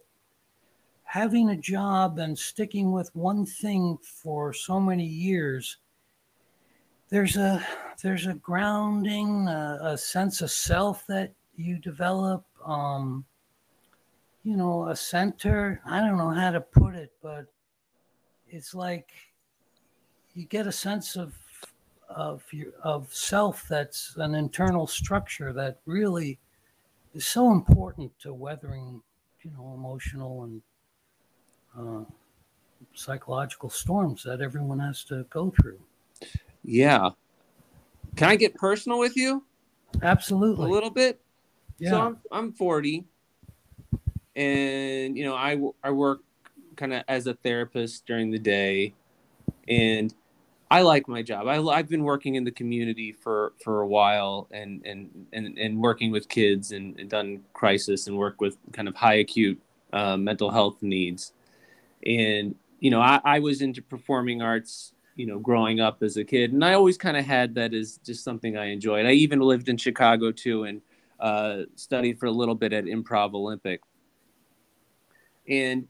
having 1.03 1.49
a 1.49 1.57
job 1.57 2.19
and 2.19 2.37
sticking 2.37 2.91
with 2.91 3.13
one 3.15 3.45
thing 3.45 3.97
for 4.01 4.53
so 4.53 4.79
many 4.79 5.05
years 5.05 5.77
there's 7.09 7.35
a 7.35 7.65
there's 8.03 8.27
a 8.27 8.35
grounding 8.35 9.47
a, 9.47 9.79
a 9.81 9.97
sense 9.97 10.41
of 10.41 10.51
self 10.51 11.05
that 11.07 11.33
you 11.55 11.79
develop 11.79 12.45
um 12.63 13.25
you 14.43 14.55
know 14.55 14.87
a 14.89 14.95
center 14.95 15.81
i 15.87 15.99
don't 15.99 16.17
know 16.17 16.29
how 16.29 16.51
to 16.51 16.61
put 16.61 16.93
it 16.93 17.11
but 17.23 17.47
it's 18.47 18.75
like 18.75 19.09
you 20.35 20.45
get 20.45 20.67
a 20.67 20.71
sense 20.71 21.15
of 21.15 21.33
of 22.09 22.43
your 22.51 22.71
of 22.83 23.13
self 23.13 23.67
that's 23.67 24.15
an 24.17 24.33
internal 24.33 24.87
structure 24.87 25.53
that 25.53 25.79
really 25.85 26.39
is 27.13 27.25
so 27.25 27.51
important 27.51 28.11
to 28.19 28.33
weathering 28.33 29.01
you 29.43 29.51
know 29.51 29.73
emotional 29.75 30.43
and 30.43 30.61
uh, 31.77 32.03
psychological 32.93 33.69
storms 33.69 34.23
that 34.23 34.41
everyone 34.41 34.79
has 34.79 35.03
to 35.05 35.25
go 35.29 35.53
through. 35.59 35.79
Yeah. 36.63 37.09
Can 38.15 38.29
i 38.29 38.35
get 38.35 38.55
personal 38.55 38.99
with 38.99 39.15
you? 39.15 39.43
Absolutely. 40.01 40.65
a 40.69 40.73
little 40.73 40.89
bit? 40.89 41.21
Yeah. 41.77 41.91
So 41.91 42.01
I'm 42.01 42.17
I'm 42.31 42.51
40, 42.51 43.05
and 44.35 45.17
you 45.17 45.23
know 45.23 45.35
I 45.35 45.57
I 45.83 45.91
work 45.91 46.21
kind 46.75 46.93
of 46.93 47.03
as 47.07 47.27
a 47.27 47.33
therapist 47.35 48.05
during 48.05 48.31
the 48.31 48.39
day, 48.39 48.93
and 49.67 50.13
I 50.71 50.81
like 50.83 51.07
my 51.07 51.23
job. 51.23 51.47
I 51.47 51.59
I've 51.59 51.89
been 51.89 52.03
working 52.03 52.35
in 52.35 52.43
the 52.43 52.51
community 52.51 53.11
for 53.11 53.53
for 53.63 53.81
a 53.81 53.87
while, 53.87 54.47
and 54.51 54.85
and 54.85 55.27
and, 55.33 55.57
and 55.57 55.81
working 55.81 56.11
with 56.11 56.29
kids 56.29 56.71
and, 56.71 56.99
and 56.99 57.09
done 57.09 57.41
crisis 57.53 58.07
and 58.07 58.17
work 58.17 58.39
with 58.39 58.57
kind 58.71 58.87
of 58.87 58.95
high 58.95 59.15
acute 59.15 59.59
uh, 59.93 60.17
mental 60.17 60.51
health 60.51 60.77
needs, 60.81 61.33
and 62.05 62.55
you 62.79 62.91
know 62.91 63.01
I, 63.01 63.19
I 63.23 63.39
was 63.39 63.61
into 63.61 63.81
performing 63.81 64.41
arts 64.41 64.93
you 65.15 65.25
know 65.25 65.39
growing 65.39 65.81
up 65.81 66.01
as 66.01 66.15
a 66.15 66.23
kid 66.23 66.53
and 66.53 66.63
i 66.63 66.75
always 66.75 66.97
kind 66.97 67.17
of 67.17 67.25
had 67.25 67.53
that 67.53 67.73
as 67.73 67.97
just 68.05 68.23
something 68.23 68.55
i 68.55 68.67
enjoyed. 68.67 69.05
I 69.05 69.11
even 69.11 69.41
lived 69.41 69.67
in 69.67 69.75
chicago 69.75 70.31
too 70.31 70.63
and 70.63 70.81
uh, 71.19 71.63
studied 71.75 72.19
for 72.19 72.27
a 72.27 72.31
little 72.31 72.55
bit 72.55 72.73
at 72.73 72.85
Improv 72.85 73.33
Olympic, 73.33 73.81
and 75.47 75.87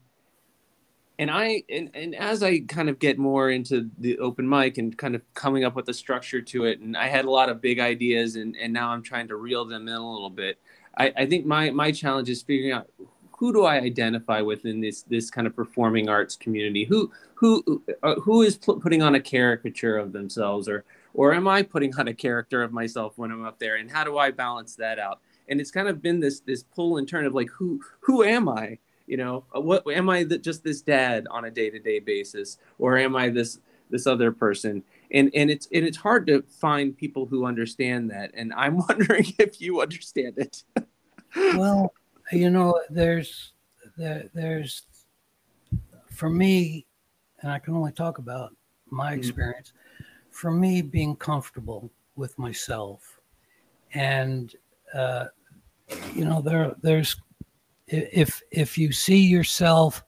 and 1.20 1.30
I 1.30 1.62
and, 1.68 1.90
and 1.92 2.14
as 2.14 2.42
I 2.42 2.60
kind 2.60 2.88
of 2.88 2.98
get 2.98 3.18
more 3.18 3.50
into 3.50 3.90
the 3.98 4.18
open 4.20 4.48
mic 4.48 4.78
and 4.78 4.96
kind 4.96 5.14
of 5.14 5.20
coming 5.34 5.64
up 5.64 5.76
with 5.76 5.86
a 5.90 5.94
structure 5.94 6.40
to 6.40 6.64
it, 6.64 6.80
and 6.80 6.96
I 6.96 7.08
had 7.08 7.26
a 7.26 7.30
lot 7.30 7.50
of 7.50 7.60
big 7.60 7.78
ideas, 7.78 8.36
and 8.36 8.56
and 8.56 8.72
now 8.72 8.88
I'm 8.88 9.02
trying 9.02 9.28
to 9.28 9.36
reel 9.36 9.66
them 9.66 9.86
in 9.86 9.94
a 9.94 10.12
little 10.12 10.30
bit. 10.30 10.58
I, 10.96 11.12
I 11.14 11.26
think 11.26 11.44
my 11.44 11.68
my 11.70 11.92
challenge 11.92 12.30
is 12.30 12.40
figuring 12.40 12.72
out 12.72 12.88
who 13.36 13.52
do 13.52 13.64
I 13.64 13.80
identify 13.80 14.40
with 14.40 14.64
in 14.64 14.80
this 14.80 15.02
this 15.02 15.30
kind 15.30 15.46
of 15.46 15.54
performing 15.54 16.08
arts 16.08 16.36
community? 16.36 16.84
Who 16.84 17.12
who 17.34 17.82
uh, 18.02 18.14
who 18.14 18.40
is 18.40 18.56
putting 18.56 19.02
on 19.02 19.14
a 19.14 19.20
caricature 19.20 19.98
of 19.98 20.12
themselves, 20.14 20.70
or 20.70 20.86
or 21.12 21.34
am 21.34 21.46
I 21.46 21.62
putting 21.62 21.94
on 21.96 22.08
a 22.08 22.14
character 22.14 22.62
of 22.62 22.72
myself 22.72 23.18
when 23.18 23.30
I'm 23.30 23.44
up 23.44 23.58
there? 23.58 23.76
And 23.76 23.90
how 23.90 24.04
do 24.04 24.16
I 24.16 24.30
balance 24.30 24.74
that 24.76 24.98
out? 24.98 25.20
And 25.50 25.60
it's 25.60 25.70
kind 25.70 25.86
of 25.88 26.00
been 26.00 26.18
this 26.18 26.40
this 26.40 26.62
pull 26.62 26.96
and 26.96 27.06
turn 27.06 27.26
of 27.26 27.34
like 27.34 27.50
who 27.50 27.82
who 28.00 28.24
am 28.24 28.48
I? 28.48 28.78
You 29.10 29.16
know, 29.16 29.44
Uh, 29.54 29.60
what 29.60 29.82
am 29.88 30.08
I? 30.08 30.22
The, 30.22 30.38
just 30.38 30.62
this 30.62 30.82
dad 30.82 31.26
on 31.32 31.44
a 31.44 31.50
day 31.50 31.68
to 31.68 31.80
day 31.80 31.98
basis, 31.98 32.58
or 32.78 32.96
am 32.96 33.16
I 33.16 33.28
this 33.28 33.58
this 33.90 34.06
other 34.06 34.30
person? 34.30 34.84
And 35.10 35.32
and 35.34 35.50
it's 35.50 35.66
and 35.74 35.84
it's 35.84 35.96
hard 35.96 36.28
to 36.28 36.42
find 36.42 36.96
people 36.96 37.26
who 37.26 37.44
understand 37.44 38.08
that. 38.12 38.30
And 38.34 38.54
I'm 38.54 38.76
wondering 38.88 39.26
if 39.40 39.60
you 39.60 39.80
understand 39.80 40.38
it. 40.38 40.62
well 41.56 41.92
you 42.30 42.50
know 42.50 42.80
there's 42.88 43.52
there, 43.96 44.30
there's 44.32 44.86
for 46.08 46.30
me 46.30 46.86
and 47.40 47.50
i 47.52 47.58
can 47.58 47.74
only 47.74 47.92
talk 47.92 48.18
about 48.18 48.54
my 48.90 49.12
Mhm. 49.14 49.18
experience 49.18 49.72
for 50.30 50.50
me 50.50 50.82
being 50.82 51.14
comfortable 51.16 51.90
with 52.16 52.36
myself 52.38 53.20
and 53.94 54.56
uh, 54.94 55.26
you 56.14 56.24
know 56.24 56.40
there 56.40 56.74
there's 56.82 57.16
if 57.90 58.42
if 58.50 58.78
you 58.78 58.92
see 58.92 59.18
yourself 59.18 60.02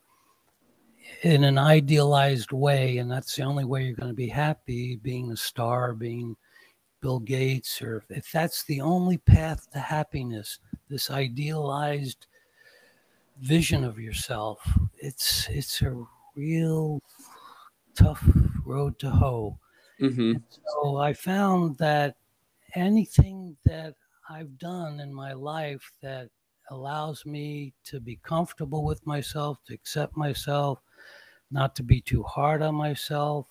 in 1.22 1.44
an 1.44 1.58
idealized 1.58 2.52
way 2.52 2.98
and 2.98 3.10
that's 3.10 3.36
the 3.36 3.42
only 3.42 3.64
way 3.64 3.84
you're 3.84 3.96
going 3.96 4.08
to 4.08 4.14
be 4.14 4.28
happy 4.28 4.96
being 4.96 5.30
a 5.30 5.36
star 5.36 5.94
being 5.94 6.36
bill 7.00 7.18
gates 7.20 7.82
or 7.82 8.04
if 8.08 8.30
that's 8.32 8.64
the 8.64 8.80
only 8.80 9.18
path 9.18 9.70
to 9.72 9.78
happiness 9.78 10.58
this 10.88 11.10
idealized 11.10 12.26
vision 13.40 13.84
of 13.84 13.98
yourself 13.98 14.60
it's 14.98 15.48
it's 15.48 15.82
a 15.82 16.04
real 16.34 17.02
tough 17.94 18.24
road 18.64 18.98
to 18.98 19.10
hoe. 19.10 19.58
hmm 19.98 20.34
So 20.64 20.96
I 20.96 21.12
found 21.12 21.76
that 21.78 22.16
anything 22.74 23.56
that 23.64 23.94
I've 24.28 24.58
done 24.58 25.00
in 25.00 25.12
my 25.12 25.32
life 25.32 25.92
that 26.00 26.28
allows 26.72 27.26
me 27.26 27.74
to 27.84 28.00
be 28.00 28.16
comfortable 28.16 28.84
with 28.84 29.06
myself, 29.06 29.62
to 29.64 29.74
accept 29.74 30.16
myself, 30.16 30.80
not 31.50 31.76
to 31.76 31.82
be 31.82 32.00
too 32.00 32.22
hard 32.24 32.62
on 32.62 32.74
myself, 32.74 33.46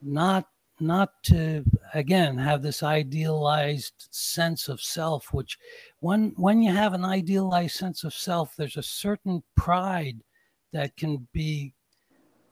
not 0.00 0.48
not 0.80 1.22
to 1.24 1.64
again 1.94 2.38
have 2.38 2.62
this 2.62 2.82
idealized 2.82 4.08
sense 4.10 4.68
of 4.68 4.80
self 4.80 5.32
which 5.32 5.58
when 6.00 6.30
when 6.36 6.62
you 6.62 6.72
have 6.72 6.94
an 6.94 7.04
idealized 7.04 7.76
sense 7.76 8.04
of 8.04 8.12
self 8.14 8.56
there's 8.56 8.78
a 8.78 8.82
certain 8.82 9.42
pride 9.56 10.24
that 10.72 10.96
can 10.96 11.28
be 11.32 11.74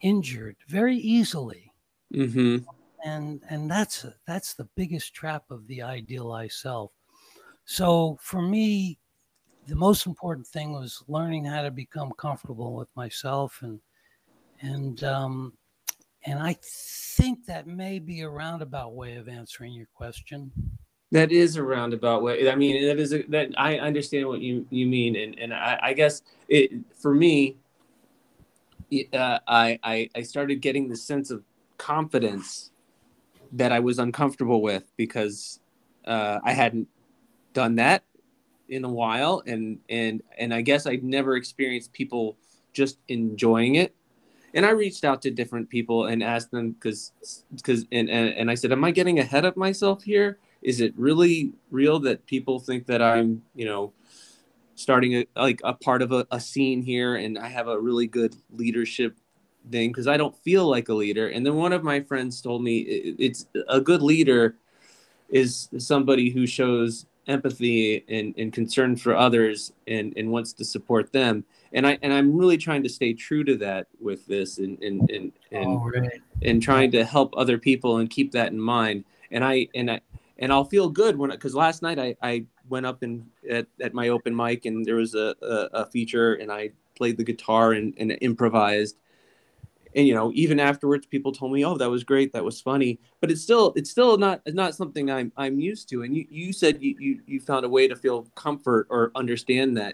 injured 0.02 0.56
very 0.68 0.96
easily. 0.96 1.72
Hmm 2.12 2.58
and 3.04 3.42
and 3.48 3.70
that's 3.70 4.04
that's 4.26 4.54
the 4.54 4.68
biggest 4.76 5.14
trap 5.14 5.44
of 5.50 5.66
the 5.66 5.82
idealized 5.82 6.54
self. 6.58 6.92
So 7.66 8.18
for 8.22 8.42
me 8.42 8.99
the 9.66 9.76
most 9.76 10.06
important 10.06 10.46
thing 10.46 10.72
was 10.72 11.02
learning 11.08 11.44
how 11.44 11.62
to 11.62 11.70
become 11.70 12.12
comfortable 12.18 12.74
with 12.74 12.88
myself 12.96 13.60
and 13.62 13.80
and 14.62 15.04
um 15.04 15.52
and 16.26 16.38
i 16.38 16.56
think 16.62 17.44
that 17.46 17.66
may 17.66 17.98
be 17.98 18.20
a 18.22 18.28
roundabout 18.28 18.94
way 18.94 19.16
of 19.16 19.28
answering 19.28 19.72
your 19.72 19.88
question 19.94 20.50
That 21.12 21.32
is 21.32 21.56
a 21.56 21.62
roundabout 21.62 22.22
way. 22.22 22.48
I 22.48 22.54
mean, 22.54 22.86
that 22.86 22.98
is 23.00 23.12
a, 23.12 23.22
that 23.30 23.50
I 23.58 23.78
understand 23.78 24.28
what 24.28 24.40
you 24.40 24.64
you 24.70 24.86
mean, 24.86 25.16
and 25.16 25.36
and 25.40 25.52
I, 25.52 25.78
I 25.82 25.92
guess 25.92 26.22
it 26.48 26.70
for 26.94 27.12
me, 27.12 27.56
uh, 29.12 29.38
I, 29.46 29.78
I 29.82 30.08
I 30.14 30.22
started 30.22 30.60
getting 30.60 30.88
the 30.88 30.96
sense 30.96 31.32
of 31.32 31.42
confidence 31.78 32.70
that 33.52 33.72
I 33.72 33.80
was 33.80 33.98
uncomfortable 33.98 34.62
with 34.62 34.84
because 34.96 35.58
uh, 36.04 36.38
I 36.44 36.52
hadn't 36.52 36.86
done 37.54 37.74
that 37.76 38.04
in 38.70 38.84
a 38.84 38.88
while, 38.88 39.42
and 39.46 39.78
and 39.88 40.22
and 40.38 40.54
I 40.54 40.62
guess 40.62 40.86
I'd 40.86 41.04
never 41.04 41.36
experienced 41.36 41.92
people 41.92 42.36
just 42.72 42.98
enjoying 43.08 43.74
it. 43.74 43.94
And 44.54 44.64
I 44.64 44.70
reached 44.70 45.04
out 45.04 45.22
to 45.22 45.30
different 45.30 45.68
people 45.68 46.06
and 46.06 46.22
asked 46.22 46.50
them 46.50 46.72
because 46.72 47.12
because 47.54 47.84
and, 47.92 48.08
and 48.08 48.30
and 48.30 48.50
I 48.50 48.54
said, 48.54 48.72
"Am 48.72 48.84
I 48.84 48.90
getting 48.90 49.18
ahead 49.18 49.44
of 49.44 49.56
myself 49.56 50.02
here? 50.02 50.38
Is 50.62 50.80
it 50.80 50.94
really 50.96 51.52
real 51.70 51.98
that 52.00 52.26
people 52.26 52.58
think 52.58 52.86
that 52.86 53.00
I'm, 53.00 53.42
you 53.54 53.64
know, 53.64 53.92
starting 54.74 55.14
a, 55.14 55.26
like 55.36 55.60
a 55.64 55.72
part 55.72 56.02
of 56.02 56.12
a, 56.12 56.26
a 56.30 56.40
scene 56.40 56.82
here 56.82 57.16
and 57.16 57.38
I 57.38 57.48
have 57.48 57.68
a 57.68 57.78
really 57.78 58.06
good 58.06 58.36
leadership 58.52 59.16
thing 59.70 59.90
because 59.90 60.06
I 60.06 60.16
don't 60.16 60.36
feel 60.36 60.68
like 60.68 60.88
a 60.88 60.94
leader. 60.94 61.28
And 61.28 61.44
then 61.44 61.54
one 61.54 61.72
of 61.72 61.82
my 61.82 62.00
friends 62.00 62.40
told 62.40 62.62
me 62.62 62.78
it, 62.80 63.16
it's 63.18 63.46
a 63.68 63.80
good 63.80 64.02
leader 64.02 64.56
is 65.28 65.68
somebody 65.78 66.30
who 66.30 66.46
shows 66.46 67.06
empathy 67.30 68.04
and, 68.08 68.34
and 68.36 68.52
concern 68.52 68.96
for 68.96 69.16
others 69.16 69.72
and, 69.86 70.12
and 70.16 70.30
wants 70.30 70.52
to 70.54 70.64
support 70.64 71.12
them. 71.12 71.44
And 71.72 71.86
I 71.86 71.98
and 72.02 72.12
I'm 72.12 72.36
really 72.36 72.58
trying 72.58 72.82
to 72.82 72.88
stay 72.88 73.12
true 73.12 73.44
to 73.44 73.56
that 73.58 73.86
with 74.00 74.26
this 74.26 74.58
and 74.58 74.82
and 74.82 75.08
and 75.10 75.32
and, 75.52 75.66
oh, 75.66 75.90
right. 75.94 76.20
and 76.42 76.60
trying 76.60 76.90
to 76.92 77.04
help 77.04 77.32
other 77.36 77.58
people 77.58 77.98
and 77.98 78.10
keep 78.10 78.32
that 78.32 78.50
in 78.50 78.60
mind. 78.60 79.04
And 79.30 79.44
I 79.44 79.68
and 79.74 79.90
I 79.90 80.00
and 80.40 80.52
I'll 80.52 80.64
feel 80.64 80.88
good 80.88 81.16
when 81.16 81.30
because 81.30 81.54
last 81.54 81.80
night 81.82 81.98
I, 81.98 82.16
I 82.22 82.44
went 82.68 82.86
up 82.86 83.02
and 83.02 83.24
at, 83.48 83.66
at 83.80 83.94
my 83.94 84.08
open 84.08 84.34
mic 84.34 84.64
and 84.64 84.84
there 84.84 84.96
was 84.96 85.14
a, 85.14 85.34
a, 85.42 85.82
a 85.82 85.86
feature 85.86 86.34
and 86.34 86.50
I 86.50 86.70
played 86.96 87.16
the 87.16 87.24
guitar 87.24 87.72
and, 87.72 87.94
and 87.98 88.16
improvised 88.20 88.96
and 89.94 90.06
you 90.06 90.14
know 90.14 90.30
even 90.34 90.60
afterwards 90.60 91.06
people 91.06 91.32
told 91.32 91.52
me 91.52 91.64
oh 91.64 91.76
that 91.76 91.90
was 91.90 92.04
great 92.04 92.32
that 92.32 92.44
was 92.44 92.60
funny 92.60 92.98
but 93.20 93.30
it's 93.30 93.42
still 93.42 93.72
it's 93.76 93.90
still 93.90 94.16
not 94.16 94.40
it's 94.46 94.54
not 94.54 94.74
something 94.74 95.10
I'm 95.10 95.32
I'm 95.36 95.60
used 95.60 95.88
to 95.90 96.02
and 96.02 96.16
you, 96.16 96.26
you 96.30 96.52
said 96.52 96.82
you, 96.82 96.96
you 96.98 97.20
you 97.26 97.40
found 97.40 97.64
a 97.64 97.68
way 97.68 97.88
to 97.88 97.96
feel 97.96 98.22
comfort 98.34 98.86
or 98.90 99.10
understand 99.14 99.76
that 99.76 99.92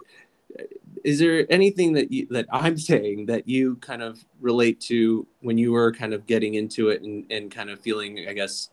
is 1.04 1.18
there 1.18 1.46
anything 1.50 1.92
that 1.94 2.10
you 2.10 2.26
that 2.30 2.46
I'm 2.50 2.78
saying 2.90 3.26
that 3.26 3.48
you 3.48 3.76
kind 3.76 4.02
of 4.02 4.24
relate 4.40 4.80
to 4.82 5.26
when 5.40 5.58
you 5.58 5.72
were 5.72 5.92
kind 5.92 6.12
of 6.12 6.26
getting 6.26 6.54
into 6.54 6.88
it 6.90 7.02
and, 7.02 7.24
and 7.30 7.50
kind 7.50 7.70
of 7.70 7.80
feeling 7.80 8.26
I 8.28 8.32
guess 8.32 8.70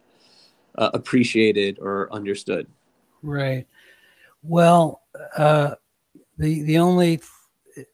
uh, 0.77 0.89
appreciated 0.93 1.77
or 1.79 2.11
understood. 2.11 2.67
Right. 3.21 3.67
Well, 4.41 5.01
uh, 5.37 5.75
the 6.37 6.63
the 6.63 6.77
only 6.77 7.21
th- 7.73 7.87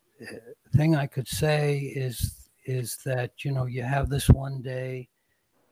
thing 0.75 0.95
I 0.95 1.07
could 1.07 1.27
say 1.27 1.79
is 1.79 2.38
is 2.69 2.97
that 3.03 3.31
you 3.43 3.51
know 3.51 3.65
you 3.65 3.81
have 3.81 4.09
this 4.09 4.29
one 4.29 4.61
day, 4.61 5.09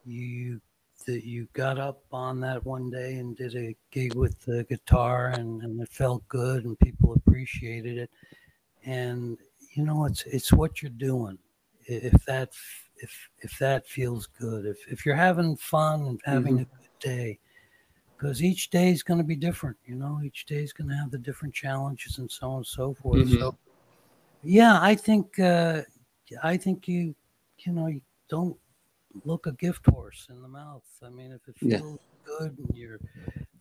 you 0.05 0.59
that 1.05 1.25
you 1.25 1.47
got 1.53 1.79
up 1.79 2.01
on 2.11 2.39
that 2.41 2.65
one 2.65 2.89
day 2.89 3.15
and 3.15 3.37
did 3.37 3.55
a 3.55 3.75
gig 3.91 4.15
with 4.15 4.41
the 4.41 4.63
guitar 4.65 5.27
and, 5.37 5.61
and 5.61 5.79
it 5.79 5.87
felt 5.89 6.27
good 6.27 6.65
and 6.65 6.77
people 6.79 7.13
appreciated 7.13 7.97
it, 7.97 8.09
and 8.83 9.37
you 9.75 9.83
know 9.85 10.05
it's 10.05 10.23
it's 10.23 10.51
what 10.51 10.81
you're 10.81 10.89
doing. 10.89 11.37
If 11.85 12.25
that 12.25 12.49
if 12.97 13.29
if 13.39 13.57
that 13.59 13.87
feels 13.87 14.27
good, 14.39 14.65
if 14.65 14.77
if 14.91 15.05
you're 15.05 15.15
having 15.15 15.55
fun 15.55 16.01
and 16.01 16.21
having 16.25 16.59
mm-hmm. 16.59 16.83
a 16.83 16.99
day 16.99 17.39
because 18.17 18.41
each 18.41 18.71
day 18.71 18.89
is 18.89 19.03
going 19.03 19.19
to 19.19 19.23
be 19.23 19.35
different 19.35 19.77
you 19.85 19.93
know 19.93 20.19
each 20.23 20.47
day 20.47 20.63
is 20.63 20.73
going 20.73 20.89
to 20.89 20.95
have 20.95 21.11
the 21.11 21.19
different 21.19 21.53
challenges 21.53 22.17
and 22.17 22.31
so 22.31 22.49
on 22.49 22.57
and 22.57 22.65
so 22.65 22.95
forth 22.95 23.19
mm-hmm. 23.19 23.37
so 23.37 23.55
yeah 24.43 24.79
i 24.81 24.95
think 24.95 25.37
uh 25.39 25.83
i 26.43 26.57
think 26.57 26.87
you 26.87 27.15
you 27.59 27.71
know 27.71 27.87
you 27.87 28.01
don't 28.29 28.57
look 29.23 29.47
a 29.47 29.51
gift 29.53 29.85
horse 29.87 30.27
in 30.29 30.41
the 30.41 30.47
mouth 30.47 30.83
i 31.03 31.09
mean 31.09 31.31
if 31.31 31.47
it 31.47 31.57
feels 31.57 31.81
yeah. 31.81 32.37
good 32.39 32.57
and 32.57 32.77
you're 32.77 32.99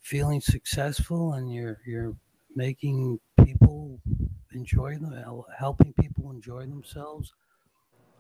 feeling 0.01 0.41
successful 0.41 1.35
and 1.35 1.53
you're 1.53 1.81
you're 1.87 2.15
making 2.55 3.19
people 3.45 3.99
enjoy 4.53 4.97
them 4.97 5.43
helping 5.57 5.93
people 5.95 6.31
enjoy 6.31 6.67
themselves 6.67 7.33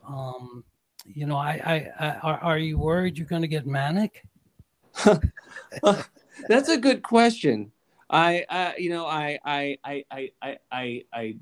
um 0.06 0.64
you 1.04 1.26
know 1.26 1.36
i 1.36 1.60
i, 1.64 2.06
I 2.06 2.18
are, 2.18 2.38
are 2.38 2.58
you 2.58 2.78
worried 2.78 3.18
you're 3.18 3.26
going 3.26 3.42
to 3.42 3.48
get 3.48 3.66
manic 3.66 4.24
That's 6.48 6.68
a 6.68 6.76
good 6.76 7.02
question. 7.02 7.72
I, 8.08 8.44
uh, 8.48 8.72
you 8.78 8.90
know, 8.90 9.06
I, 9.06 9.38
I, 9.44 9.78
I, 9.84 10.04
I, 10.10 10.30
I, 10.70 11.02
I, 11.12 11.36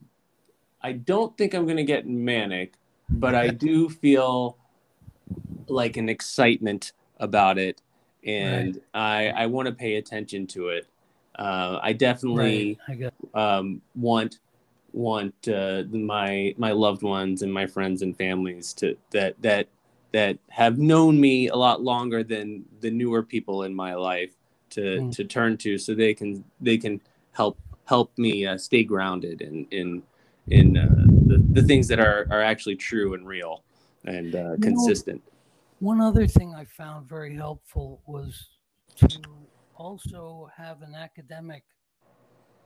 I 0.83 0.93
don't 0.93 1.37
think 1.37 1.55
I'm 1.55 1.65
going 1.65 1.77
to 1.77 1.85
get 1.85 2.07
manic, 2.07 2.75
but 3.09 3.35
I 3.35 3.49
do 3.49 3.89
feel 3.89 4.57
like 5.69 5.97
an 5.97 6.09
excitement 6.09 6.93
about 7.19 7.59
it, 7.59 7.81
and 8.27 8.77
right. 8.95 9.33
I, 9.35 9.45
I 9.45 9.47
want 9.47 9.67
to 9.67 9.75
pay 9.75 9.97
attention 9.97 10.47
to 10.49 10.69
it. 10.69 10.87
Uh, 11.39 11.79
I 11.83 11.93
definitely 11.93 12.79
right. 12.89 13.13
I 13.35 13.59
um, 13.59 13.83
want 13.95 14.39
want 14.93 15.49
uh, 15.49 15.83
my 15.91 16.55
my 16.57 16.71
loved 16.71 17.03
ones 17.03 17.43
and 17.43 17.53
my 17.53 17.67
friends 17.67 18.03
and 18.03 18.17
families 18.17 18.73
to 18.75 18.97
that 19.11 19.41
that 19.43 19.69
that 20.13 20.39
have 20.49 20.79
known 20.79 21.21
me 21.21 21.49
a 21.49 21.57
lot 21.57 21.83
longer 21.83 22.23
than 22.23 22.65
the 22.81 22.91
newer 22.91 23.21
people 23.21 23.65
in 23.65 23.75
my 23.75 23.95
life 23.95 24.31
to 24.71 24.81
mm. 24.81 25.13
to 25.13 25.25
turn 25.25 25.57
to 25.57 25.77
so 25.77 25.95
they 25.95 26.15
can 26.15 26.45
they 26.61 26.79
can 26.79 27.01
help 27.33 27.59
help 27.87 28.17
me 28.17 28.47
uh, 28.47 28.57
stay 28.57 28.85
grounded 28.85 29.43
in 29.43 29.67
in 29.73 30.03
in 30.49 30.77
uh, 30.77 31.04
the, 31.37 31.61
the 31.61 31.67
things 31.67 31.89
that 31.89 32.01
are 32.01 32.27
are 32.31 32.43
actually 32.43 32.77
true 32.77 33.15
and 33.15 33.27
real 33.27 33.65
and 34.05 34.35
uh, 34.35 34.57
consistent 34.61 35.23
know, 35.25 35.33
one 35.81 36.01
other 36.01 36.27
thing 36.27 36.55
i 36.55 36.65
found 36.65 37.09
very 37.09 37.35
helpful 37.35 38.01
was 38.07 38.49
to 38.97 39.21
also 39.77 40.49
have 40.57 40.83
an 40.83 40.95
academic 40.95 41.65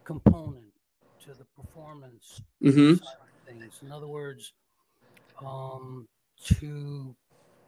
component 0.04 0.72
to 1.20 1.34
the 1.34 1.44
performance 1.56 2.42
mm-hmm. 2.62 2.94
things 3.46 3.80
in 3.82 3.92
other 3.92 4.08
words 4.08 4.52
um, 5.44 6.08
to 6.44 7.14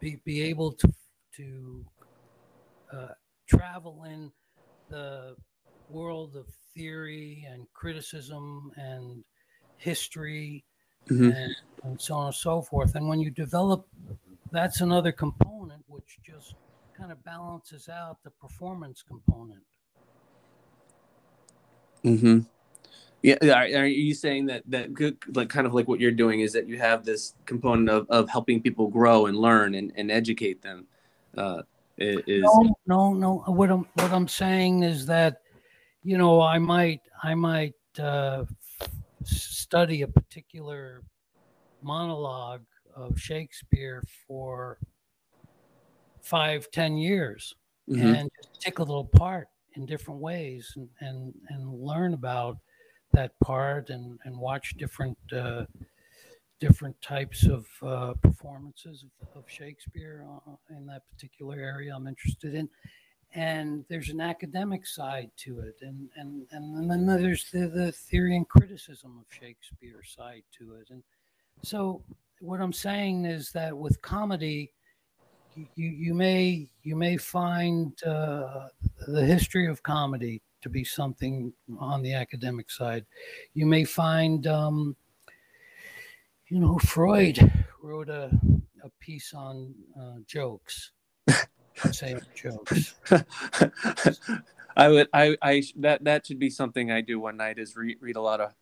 be, 0.01 0.21
be 0.25 0.43
able 0.43 0.73
to 0.73 0.93
to 1.37 1.85
uh, 2.93 3.09
travel 3.49 4.05
in 4.05 4.33
the 4.89 5.37
world 5.89 6.37
of 6.37 6.47
theory 6.75 7.47
and 7.51 7.67
criticism 7.73 8.73
and 8.77 9.25
history 9.77 10.65
mm-hmm. 11.09 11.31
and, 11.31 11.57
and 11.85 12.01
so 12.01 12.15
on 12.15 12.27
and 12.27 12.35
so 12.35 12.63
forth. 12.63 12.95
And 12.95 13.09
when 13.09 13.21
you 13.21 13.31
develop, 13.31 13.87
that's 14.53 14.81
another 14.81 15.13
component 15.13 15.83
which 15.87 16.19
just 16.25 16.55
kind 16.97 17.13
of 17.13 17.23
balances 17.25 17.89
out 17.89 18.19
the 18.25 18.31
performance 18.31 19.03
component. 19.03 19.63
Mm-hmm. 22.05 22.41
Yeah, 23.23 23.37
are, 23.53 23.87
you 23.87 24.15
saying 24.15 24.47
that 24.47 24.63
that 24.69 24.95
good, 24.95 25.19
like 25.35 25.51
kind 25.51 25.67
of 25.67 25.75
like 25.75 25.87
what 25.87 26.01
you're 26.01 26.11
doing 26.11 26.41
is 26.41 26.55
that 26.55 26.67
you 26.67 26.79
have 26.79 27.05
this 27.05 27.35
component 27.45 27.91
of, 27.91 28.07
of 28.09 28.31
helping 28.31 28.63
people 28.63 28.89
grow 28.89 29.27
and 29.27 29.37
learn 29.37 29.75
and, 29.75 29.93
and 29.97 30.11
educate 30.11 30.63
them? 30.63 30.87
Uh, 31.37 31.63
is 31.99 32.43
no, 32.43 32.75
no, 32.87 33.13
no. 33.13 33.45
What 33.47 33.71
I'm 33.71 33.87
what 33.95 34.11
I'm 34.11 34.27
saying 34.27 34.85
is 34.85 35.05
that, 35.07 35.43
you 36.03 36.17
know, 36.17 36.41
I 36.41 36.59
might 36.59 37.03
I 37.23 37.35
might 37.35 37.75
uh, 37.99 38.45
study 39.25 40.03
a 40.03 40.09
particular 40.09 41.05
monologue 41.83 42.67
of 42.95 43.19
Shakespeare 43.21 44.03
for 44.27 44.79
five, 46.23 46.71
ten 46.71 46.97
years 46.97 47.55
Mhm. 47.87 48.15
and 48.15 48.31
just 48.43 48.61
take 48.61 48.79
a 48.79 48.83
little 48.83 49.07
part 49.07 49.49
in 49.75 49.87
different 49.87 50.21
ways 50.21 50.73
and, 50.77 50.89
and, 51.01 51.35
and 51.49 51.73
learn 51.81 52.15
about 52.15 52.59
that 53.13 53.33
part 53.41 53.91
and, 53.91 54.19
and 54.25 54.39
watch 54.39 54.75
different 54.77 55.19
uh, 55.33 55.67
different 56.61 57.01
types 57.03 57.47
of 57.47 57.69
uh, 57.83 58.15
performances 58.23 59.05
of, 59.05 59.29
of 59.37 59.51
Shakespeare 59.51 60.27
uh, 60.47 60.57
in 60.71 60.87
that 60.87 61.03
particular 61.11 61.59
area 61.59 61.95
I'm 61.95 62.07
interested 62.07 62.55
in. 62.55 62.69
And 63.33 63.85
there's 63.89 64.09
an 64.09 64.21
academic 64.21 64.87
side 64.87 65.31
to 65.39 65.61
it, 65.61 65.77
and 65.83 66.09
and 66.17 66.47
and 66.51 66.91
then 66.91 67.07
there's 67.07 67.49
the, 67.53 67.69
the 67.69 67.93
theory 67.93 68.35
and 68.35 68.49
criticism 68.49 69.19
of 69.21 69.33
Shakespeare 69.33 70.03
side 70.05 70.43
to 70.59 70.75
it. 70.75 70.91
And 70.91 71.05
so 71.63 72.03
what 72.41 72.61
I'm 72.61 72.73
saying 72.73 73.27
is 73.27 73.53
that 73.53 73.77
with 73.77 74.03
comedy, 74.03 74.73
you 75.55 75.67
you 75.77 76.13
may 76.13 76.69
you 76.83 76.97
may 76.97 77.17
find 77.17 78.03
uh, 78.03 78.67
the 79.07 79.25
history 79.25 79.69
of 79.69 79.81
comedy 79.85 80.43
to 80.63 80.69
be 80.69 80.85
something 80.85 81.53
on 81.79 82.03
the 82.03 82.15
academic 82.15 82.71
side. 82.71 83.05
You 83.55 83.67
may 83.67 83.85
find, 83.85 84.47
um, 84.47 84.97
you 86.49 86.59
know, 86.59 86.79
Freud 86.79 87.51
wrote 87.83 88.09
a, 88.09 88.31
a 88.85 88.91
piece 89.01 89.33
on 89.35 89.75
uh, 89.99 90.19
jokes. 90.27 90.93
I'm 91.85 92.21
jokes. 92.35 92.95
I 94.77 94.89
would 94.89 95.09
I 95.13 95.37
I 95.43 95.63
that 95.77 96.05
that 96.05 96.27
should 96.27 96.39
be 96.39 96.51
something 96.51 96.91
I 96.91 97.01
do 97.01 97.19
one 97.21 97.37
night 97.37 97.59
is 97.59 97.77
read 97.77 97.99
read 98.01 98.17
a 98.17 98.21
lot 98.21 98.41
of 98.41 98.55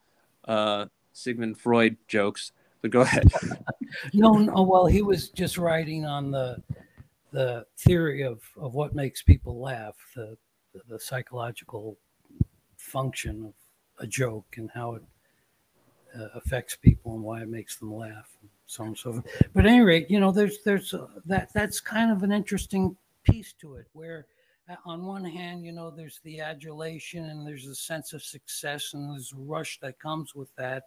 uh 0.46 0.86
Sigmund 1.12 1.58
Freud 1.58 1.96
jokes. 2.06 2.52
But 2.82 2.90
go 2.90 3.00
ahead. 3.02 3.30
No, 4.12 4.32
no, 4.32 4.62
well, 4.62 4.84
he 4.84 5.00
was 5.00 5.30
just 5.30 5.56
writing 5.56 6.04
on 6.04 6.30
the 6.30 6.62
the 7.32 7.64
theory 7.78 8.20
of 8.20 8.42
of 8.60 8.74
what 8.74 8.94
makes 8.94 9.22
people 9.22 9.58
laugh, 9.58 9.96
the 10.14 10.36
the 10.88 11.00
psychological 11.00 11.96
function 12.76 13.46
of 13.46 13.54
a 13.98 14.06
joke 14.06 14.56
and 14.58 14.70
how 14.74 14.96
it 14.96 15.02
uh, 16.18 16.28
affects 16.34 16.76
people 16.76 17.14
and 17.14 17.22
why 17.22 17.40
it 17.40 17.48
makes 17.48 17.76
them 17.76 17.92
laugh 17.92 18.28
and 18.40 18.50
so 18.66 18.82
on 18.82 18.88
and 18.88 18.98
so 18.98 19.12
forth. 19.12 19.24
But 19.54 19.64
at 19.64 19.72
any 19.72 19.80
rate, 19.80 20.10
you 20.10 20.20
know, 20.20 20.30
there's 20.30 20.58
there's 20.64 20.94
uh, 20.94 21.06
that 21.26 21.50
that's 21.54 21.80
kind 21.80 22.10
of 22.10 22.22
an 22.22 22.32
interesting 22.32 22.96
piece 23.30 23.52
to 23.60 23.76
it 23.76 23.86
where 23.92 24.26
uh, 24.68 24.76
on 24.84 25.04
one 25.04 25.24
hand, 25.24 25.64
you 25.64 25.72
know, 25.72 25.90
there's 25.90 26.20
the 26.24 26.40
adulation 26.40 27.24
and 27.26 27.46
there's 27.46 27.66
a 27.66 27.74
sense 27.74 28.12
of 28.12 28.22
success 28.22 28.94
and 28.94 29.10
there's 29.10 29.32
a 29.32 29.40
rush 29.40 29.78
that 29.80 29.98
comes 29.98 30.34
with 30.34 30.54
that. 30.56 30.84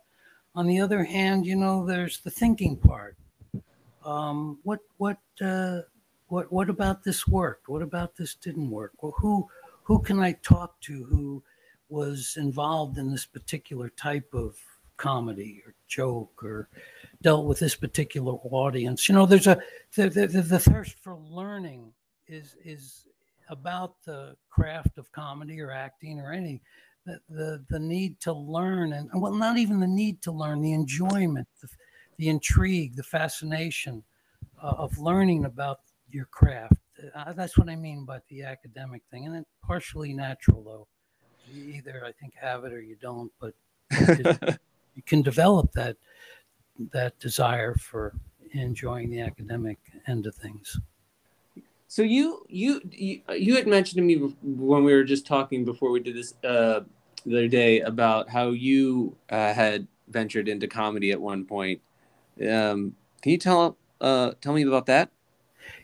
On 0.53 0.67
the 0.67 0.79
other 0.79 1.03
hand, 1.03 1.45
you 1.45 1.55
know, 1.55 1.85
there's 1.85 2.19
the 2.19 2.29
thinking 2.29 2.75
part. 2.75 3.15
Um, 4.03 4.59
what 4.63 4.79
what 4.97 5.17
uh, 5.41 5.81
what 6.27 6.51
what 6.51 6.69
about 6.69 7.03
this 7.03 7.27
worked? 7.27 7.69
What 7.69 7.81
about 7.81 8.15
this 8.15 8.35
didn't 8.35 8.69
work? 8.69 8.91
Well, 9.01 9.13
who 9.17 9.47
who 9.83 9.99
can 9.99 10.19
I 10.19 10.33
talk 10.43 10.79
to 10.81 11.03
who 11.05 11.43
was 11.89 12.35
involved 12.37 12.97
in 12.97 13.11
this 13.11 13.25
particular 13.25 13.89
type 13.89 14.33
of 14.33 14.57
comedy 14.97 15.61
or 15.65 15.73
joke 15.87 16.43
or 16.43 16.69
dealt 17.21 17.45
with 17.45 17.59
this 17.59 17.75
particular 17.75 18.33
audience? 18.33 19.07
You 19.07 19.15
know, 19.15 19.25
there's 19.25 19.47
a 19.47 19.59
the 19.95 20.09
the, 20.09 20.27
the, 20.27 20.41
the 20.41 20.59
thirst 20.59 20.97
for 20.99 21.15
learning 21.15 21.93
is 22.27 22.55
is 22.63 23.07
about 23.49 23.95
the 24.05 24.35
craft 24.49 24.97
of 24.97 25.11
comedy 25.11 25.59
or 25.59 25.71
acting 25.71 26.19
or 26.19 26.31
any 26.31 26.61
the, 27.05 27.19
the 27.29 27.65
the 27.69 27.79
need 27.79 28.19
to 28.19 28.31
learn 28.31 28.93
and 28.93 29.09
well 29.13 29.33
not 29.33 29.57
even 29.57 29.79
the 29.79 29.87
need 29.87 30.21
to 30.21 30.31
learn 30.31 30.61
the 30.61 30.73
enjoyment 30.73 31.47
the, 31.61 31.67
the 32.17 32.29
intrigue 32.29 32.95
the 32.95 33.03
fascination 33.03 34.03
uh, 34.61 34.73
of 34.77 34.97
learning 34.97 35.45
about 35.45 35.79
your 36.11 36.25
craft. 36.25 36.73
Uh, 37.15 37.33
that's 37.33 37.57
what 37.57 37.69
i 37.69 37.75
mean 37.75 38.05
by 38.05 38.19
the 38.29 38.43
academic 38.43 39.01
thing 39.09 39.25
and 39.25 39.35
it's 39.35 39.49
partially 39.65 40.13
natural 40.13 40.63
though. 40.63 40.87
You 41.51 41.73
either 41.73 42.03
i 42.05 42.11
think 42.11 42.33
have 42.39 42.63
it 42.63 42.73
or 42.73 42.81
you 42.81 42.95
don't 43.01 43.31
but 43.39 43.53
you 44.95 45.01
can 45.05 45.21
develop 45.21 45.71
that 45.73 45.97
that 46.91 47.19
desire 47.19 47.75
for 47.75 48.13
enjoying 48.53 49.09
the 49.09 49.21
academic 49.21 49.79
end 50.07 50.27
of 50.27 50.35
things 50.35 50.79
So 51.91 52.03
you 52.03 52.45
you 52.47 52.79
you, 52.89 53.19
you 53.35 53.55
had 53.57 53.67
mentioned 53.67 53.97
to 53.97 54.01
me 54.01 54.15
when 54.41 54.85
we 54.85 54.93
were 54.93 55.03
just 55.03 55.27
talking 55.27 55.65
before 55.65 55.91
we 55.91 55.99
did 55.99 56.15
this 56.15 56.35
uh, 56.41 56.85
the 57.25 57.37
other 57.37 57.47
day 57.49 57.81
about 57.81 58.29
how 58.29 58.51
you 58.51 59.17
uh, 59.29 59.53
had 59.53 59.89
ventured 60.07 60.47
into 60.47 60.69
comedy 60.69 61.11
at 61.11 61.19
one 61.19 61.43
point. 61.43 61.81
Um, 62.39 62.95
can 63.21 63.33
you 63.33 63.37
tell 63.37 63.75
uh, 63.99 64.31
tell 64.39 64.53
me 64.53 64.63
about 64.63 64.85
that? 64.85 65.09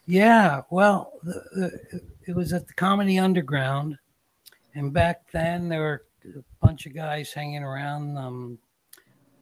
Yeah, 0.06 0.62
well, 0.70 1.12
the, 1.24 1.43
the, 1.91 2.02
it 2.26 2.34
was 2.34 2.54
at 2.54 2.67
the 2.67 2.74
Comedy 2.74 3.20
Underground, 3.20 3.98
and 4.76 4.93
back 4.93 5.30
then 5.34 5.67
there 5.67 5.82
were 5.82 6.06
a 6.38 6.65
bunch 6.65 6.86
of 6.86 6.96
guys 6.96 7.34
hanging 7.34 7.63
around. 7.63 8.17
Um, 8.17 8.60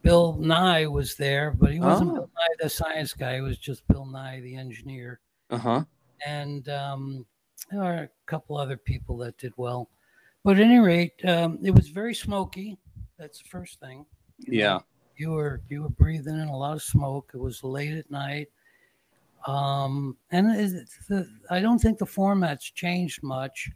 Bill 0.02 0.36
Nye 0.40 0.86
was 0.88 1.14
there, 1.14 1.52
but 1.52 1.72
he 1.72 1.78
wasn't 1.78 2.10
Oh. 2.10 2.14
Bill 2.14 2.30
Nye 2.34 2.54
the 2.58 2.68
science 2.68 3.12
guy. 3.12 3.36
He 3.36 3.40
was 3.40 3.56
just 3.56 3.86
Bill 3.86 4.04
Nye 4.04 4.40
the 4.40 4.56
engineer, 4.56 5.20
Uh 5.48 5.58
huh. 5.58 5.84
And 6.24 6.68
um, 6.68 7.26
there 7.70 7.82
are 7.82 7.94
a 8.04 8.10
couple 8.26 8.56
other 8.56 8.76
people 8.76 9.16
that 9.18 9.38
did 9.38 9.52
well. 9.56 9.90
But 10.44 10.58
at 10.58 10.62
any 10.62 10.78
rate, 10.78 11.14
um, 11.24 11.58
it 11.62 11.72
was 11.72 11.88
very 11.88 12.14
smoky. 12.14 12.78
That's 13.18 13.38
the 13.42 13.48
first 13.48 13.80
thing. 13.80 14.06
Yeah. 14.38 14.80
you 15.16 15.30
were 15.30 15.62
you 15.68 15.82
were 15.82 15.88
breathing 15.88 16.38
in 16.38 16.48
a 16.48 16.56
lot 16.56 16.74
of 16.74 16.82
smoke. 16.82 17.32
It 17.34 17.40
was 17.40 17.64
late 17.64 17.92
at 17.96 18.10
night, 18.10 18.48
um, 19.46 20.16
and 20.30 20.50
it, 20.50 20.88
the, 21.08 21.26
I 21.50 21.60
don't 21.60 21.78
think 21.78 21.98
the 21.98 22.06
format's 22.06 22.70
changed 22.70 23.22
much. 23.22 23.70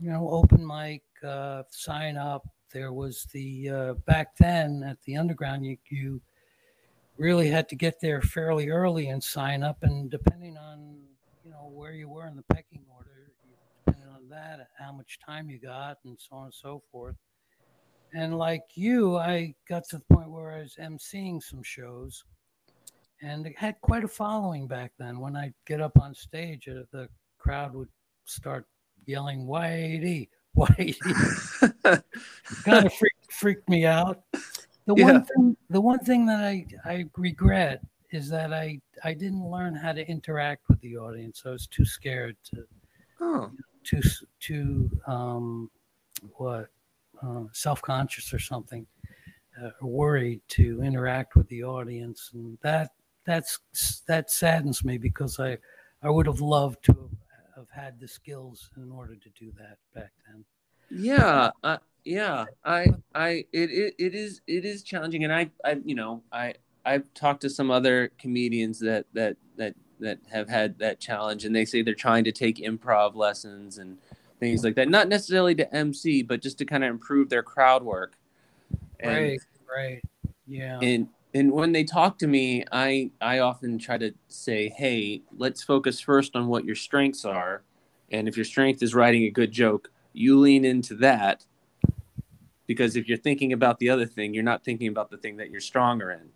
You 0.00 0.10
know, 0.10 0.28
open 0.28 0.66
mic, 0.66 1.02
uh, 1.26 1.62
sign 1.70 2.16
up. 2.16 2.46
There 2.72 2.92
was 2.92 3.26
the 3.32 3.70
uh, 3.70 3.94
back 4.06 4.36
then 4.36 4.82
at 4.82 5.00
the 5.02 5.16
underground. 5.16 5.64
You 5.64 5.78
you 5.88 6.20
really 7.16 7.48
had 7.48 7.68
to 7.68 7.76
get 7.76 8.00
there 8.00 8.20
fairly 8.20 8.68
early 8.68 9.08
and 9.08 9.22
sign 9.22 9.62
up, 9.62 9.78
and 9.82 10.10
depending 10.10 10.56
on 10.56 10.93
where 11.74 11.92
you 11.92 12.08
were 12.08 12.26
in 12.26 12.36
the 12.36 12.54
pecking 12.54 12.84
order, 12.94 13.32
depending 13.84 14.08
on 14.08 14.28
that, 14.28 14.68
how 14.78 14.92
much 14.92 15.18
time 15.24 15.50
you 15.50 15.58
got, 15.58 15.98
and 16.04 16.18
so 16.18 16.36
on 16.36 16.44
and 16.46 16.54
so 16.54 16.82
forth. 16.90 17.16
And 18.12 18.38
like 18.38 18.62
you, 18.74 19.16
I 19.16 19.54
got 19.68 19.84
to 19.88 19.98
the 19.98 20.14
point 20.14 20.30
where 20.30 20.52
I 20.52 20.60
was 20.60 20.76
emceeing 20.80 21.42
some 21.42 21.62
shows 21.62 22.24
and 23.22 23.46
it 23.46 23.58
had 23.58 23.80
quite 23.80 24.04
a 24.04 24.08
following 24.08 24.66
back 24.66 24.92
then. 24.98 25.18
When 25.18 25.34
I'd 25.34 25.54
get 25.66 25.80
up 25.80 25.98
on 26.00 26.14
stage, 26.14 26.68
uh, 26.68 26.82
the 26.92 27.08
crowd 27.38 27.74
would 27.74 27.88
start 28.24 28.66
yelling, 29.06 29.46
Whitey, 29.46 30.28
Whitey. 30.56 30.96
kind 32.64 32.86
of 32.86 32.92
freaked, 32.92 33.32
freaked 33.32 33.68
me 33.68 33.86
out. 33.86 34.22
The 34.86 34.94
Yeah. 34.96 35.04
one 35.04 35.24
thing, 35.24 35.56
the 35.70 35.80
one 35.80 35.98
thing 36.00 36.26
that 36.26 36.40
I, 36.44 36.66
I 36.84 37.06
regret 37.16 37.82
is 38.14 38.28
that 38.30 38.52
I, 38.52 38.80
I 39.02 39.14
didn't 39.14 39.48
learn 39.48 39.74
how 39.74 39.92
to 39.92 40.08
interact 40.08 40.68
with 40.68 40.80
the 40.80 40.96
audience. 40.96 41.42
I 41.44 41.50
was 41.50 41.66
too 41.66 41.84
scared 41.84 42.36
to, 42.50 42.64
oh. 43.20 43.50
too, 43.82 44.00
too, 44.40 44.90
um, 45.06 45.70
what, 46.36 46.68
uh, 47.22 47.44
self-conscious 47.52 48.32
or 48.32 48.38
something, 48.38 48.86
uh, 49.62 49.70
or 49.80 49.88
worried 49.88 50.40
to 50.48 50.82
interact 50.82 51.36
with 51.36 51.48
the 51.48 51.62
audience, 51.62 52.30
and 52.34 52.58
that 52.62 52.90
that's 53.24 53.58
that 54.06 54.30
saddens 54.30 54.84
me 54.84 54.98
because 54.98 55.38
I 55.38 55.58
I 56.02 56.10
would 56.10 56.26
have 56.26 56.40
loved 56.40 56.84
to 56.84 56.92
have, 56.92 57.56
have 57.56 57.70
had 57.70 58.00
the 58.00 58.08
skills 58.08 58.68
in 58.76 58.90
order 58.90 59.14
to 59.16 59.30
do 59.30 59.52
that 59.58 59.78
back 59.94 60.12
then. 60.26 60.44
Yeah, 60.90 61.50
uh, 61.62 61.78
yeah. 62.04 62.44
I, 62.64 62.88
I, 63.14 63.28
it, 63.52 63.70
it, 63.70 63.94
it 63.98 64.14
is, 64.14 64.40
it 64.46 64.64
is 64.64 64.82
challenging, 64.82 65.24
and 65.24 65.32
I, 65.32 65.50
I, 65.64 65.80
you 65.84 65.94
know, 65.94 66.22
I, 66.30 66.54
I've 66.84 67.12
talked 67.14 67.42
to 67.42 67.50
some 67.50 67.70
other 67.70 68.10
comedians 68.18 68.78
that, 68.80 69.06
that, 69.12 69.36
that, 69.56 69.74
that 70.00 70.18
have 70.30 70.48
had 70.48 70.78
that 70.78 71.00
challenge, 71.00 71.44
and 71.44 71.54
they 71.54 71.64
say 71.64 71.82
they're 71.82 71.94
trying 71.94 72.24
to 72.24 72.32
take 72.32 72.56
improv 72.58 73.14
lessons 73.14 73.78
and 73.78 73.98
things 74.40 74.64
like 74.64 74.74
that. 74.76 74.88
Not 74.88 75.08
necessarily 75.08 75.54
to 75.56 75.74
MC, 75.74 76.22
but 76.22 76.42
just 76.42 76.58
to 76.58 76.64
kind 76.64 76.84
of 76.84 76.90
improve 76.90 77.28
their 77.30 77.42
crowd 77.42 77.82
work. 77.82 78.14
And, 79.00 79.16
right, 79.16 79.40
right, 79.74 80.02
yeah, 80.46 80.78
and 80.80 81.08
and 81.34 81.50
when 81.50 81.72
they 81.72 81.84
talk 81.84 82.16
to 82.18 82.26
me 82.26 82.64
i 82.72 83.10
i 83.20 83.40
often 83.40 83.78
try 83.78 83.98
to 83.98 84.12
say 84.28 84.68
hey 84.68 85.20
let's 85.36 85.62
focus 85.62 86.00
first 86.00 86.36
on 86.36 86.46
what 86.46 86.64
your 86.64 86.76
strengths 86.76 87.24
are 87.24 87.62
and 88.10 88.28
if 88.28 88.36
your 88.36 88.44
strength 88.44 88.82
is 88.82 88.94
writing 88.94 89.24
a 89.24 89.30
good 89.30 89.50
joke 89.50 89.90
you 90.12 90.38
lean 90.38 90.64
into 90.64 90.94
that 90.94 91.44
because 92.66 92.96
if 92.96 93.08
you're 93.08 93.18
thinking 93.18 93.52
about 93.52 93.78
the 93.78 93.90
other 93.90 94.06
thing 94.06 94.32
you're 94.32 94.42
not 94.42 94.64
thinking 94.64 94.88
about 94.88 95.10
the 95.10 95.18
thing 95.18 95.36
that 95.36 95.50
you're 95.50 95.60
stronger 95.60 96.12
in 96.12 96.28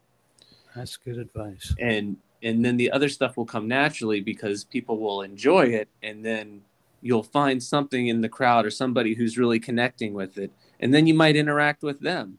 that's 0.75 0.97
good 0.97 1.19
advice. 1.19 1.75
and 1.79 2.17
and 2.43 2.65
then 2.65 2.77
the 2.77 2.91
other 2.93 3.09
stuff 3.09 3.37
will 3.37 3.45
come 3.47 3.67
naturally 3.67 4.21
because 4.21 4.63
people 4.65 4.99
will 4.99 5.23
enjoy 5.23 5.63
it 5.67 5.89
and 6.03 6.25
then 6.25 6.61
you'll 7.01 7.23
find 7.23 7.61
something 7.63 8.07
in 8.09 8.21
the 8.21 8.29
crowd 8.29 8.65
or 8.67 8.71
somebody 8.71 9.15
who's 9.15 9.37
really 9.39 9.59
connecting 9.61 10.15
with 10.15 10.39
it 10.39 10.51
and 10.81 10.93
then 10.95 11.07
you 11.07 11.15
might 11.15 11.37
interact 11.37 11.83
with 11.83 12.01
them 12.01 12.39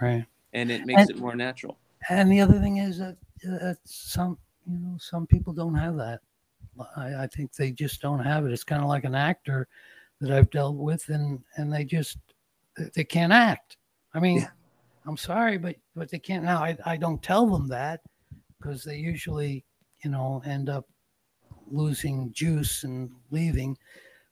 Right, 0.00 0.24
and 0.52 0.70
it 0.70 0.84
makes 0.86 1.02
And- 1.02 1.10
it 1.10 1.18
more 1.18 1.36
natural 1.36 1.78
and 2.10 2.30
the 2.30 2.40
other 2.40 2.58
thing 2.60 2.78
is 2.78 2.98
that 2.98 3.16
uh, 3.50 3.74
some 3.84 4.38
you 4.66 4.78
know 4.78 4.96
some 4.98 5.26
people 5.26 5.52
don't 5.52 5.74
have 5.74 5.96
that. 5.96 6.20
I, 6.96 7.14
I 7.24 7.26
think 7.28 7.54
they 7.54 7.70
just 7.70 8.00
don't 8.02 8.18
have 8.20 8.44
it. 8.46 8.52
It's 8.52 8.64
kind 8.64 8.82
of 8.82 8.88
like 8.88 9.04
an 9.04 9.14
actor 9.14 9.68
that 10.20 10.30
I've 10.30 10.50
dealt 10.50 10.76
with, 10.76 11.08
and 11.10 11.40
and 11.56 11.72
they 11.72 11.84
just 11.84 12.18
they 12.94 13.04
can't 13.04 13.32
act. 13.32 13.76
I 14.14 14.20
mean, 14.20 14.38
Yeah. 14.38 14.48
I'm 15.06 15.16
sorry, 15.16 15.58
but 15.58 15.76
but 15.94 16.10
they 16.10 16.18
can't. 16.18 16.44
Now 16.44 16.62
I 16.62 16.76
I 16.84 16.96
don't 16.96 17.22
tell 17.22 17.46
them 17.46 17.68
that 17.68 18.00
because 18.58 18.84
they 18.84 18.96
usually 18.96 19.64
you 20.02 20.10
know 20.10 20.42
end 20.46 20.68
up 20.68 20.86
losing 21.70 22.32
juice 22.32 22.84
and 22.84 23.10
leaving. 23.30 23.76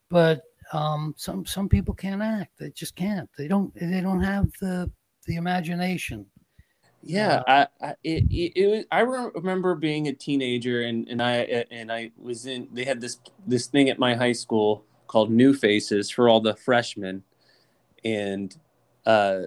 But 0.08 0.42
um, 0.72 1.14
some 1.16 1.44
some 1.44 1.68
people 1.68 1.94
can't 1.94 2.22
act. 2.22 2.58
They 2.58 2.70
just 2.70 2.96
can't. 2.96 3.28
They 3.37 3.48
don't. 3.48 3.74
They 3.74 4.00
don't 4.00 4.22
have 4.22 4.50
the 4.61 4.90
the 5.26 5.37
imagination. 5.37 6.26
Yeah, 7.04 7.42
I, 7.48 7.66
I 7.80 7.94
it, 8.04 8.24
it, 8.30 8.52
it 8.54 8.66
was, 8.68 8.85
I 8.92 9.00
remember 9.00 9.74
being 9.74 10.08
a 10.08 10.12
teenager 10.12 10.82
and 10.82 11.08
and 11.08 11.20
I 11.20 11.64
and 11.70 11.90
I 11.90 12.12
was 12.16 12.46
in 12.46 12.68
they 12.72 12.85
had 12.85 13.00
this 13.00 13.18
this 13.46 13.66
thing 13.66 13.88
at 13.88 13.98
my 13.98 14.14
high 14.14 14.32
school 14.32 14.85
called 15.08 15.30
New 15.30 15.52
Faces 15.52 16.08
for 16.11 16.28
all 16.28 16.40
the 16.40 16.54
freshmen, 16.54 17.24
and 18.04 18.56
uh, 19.04 19.42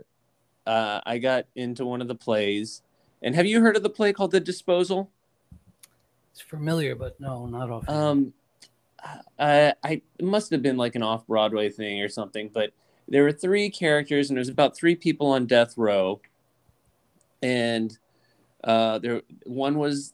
uh, 0.66 1.02
I 1.06 1.18
got 1.18 1.46
into 1.56 1.86
one 1.86 2.02
of 2.02 2.08
the 2.08 2.16
plays. 2.16 2.82
And 3.22 3.36
have 3.36 3.46
you 3.46 3.62
heard 3.62 3.76
of 3.78 3.84
the 3.84 3.90
play 3.90 4.14
called 4.14 4.32
The 4.32 4.40
Disposal? 4.40 5.10
It's 6.32 6.42
familiar, 6.42 6.96
but 6.96 7.20
no, 7.20 7.46
not 7.46 7.70
often. 7.70 7.96
Um, 7.96 8.34
I, 9.40 9.74
I 9.84 10.02
it 10.18 10.26
must 10.26 10.52
have 10.52 10.62
been 10.62 10.78
like 10.78 10.96
an 10.96 11.04
off 11.04 11.26
Broadway 11.28 11.70
thing 11.70 12.02
or 12.02 12.10
something, 12.10 12.50
but 12.54 12.72
there 13.08 13.24
were 13.24 13.32
three 13.32 13.70
characters 13.70 14.30
and 14.30 14.38
there's 14.38 14.50
about 14.50 14.76
three 14.76 14.96
people 14.96 15.28
on 15.28 15.46
death 15.46 15.78
row, 15.78 16.20
and 17.42 17.98
uh, 18.64 19.00
there 19.00 19.22
one 19.46 19.78
was 19.78 20.14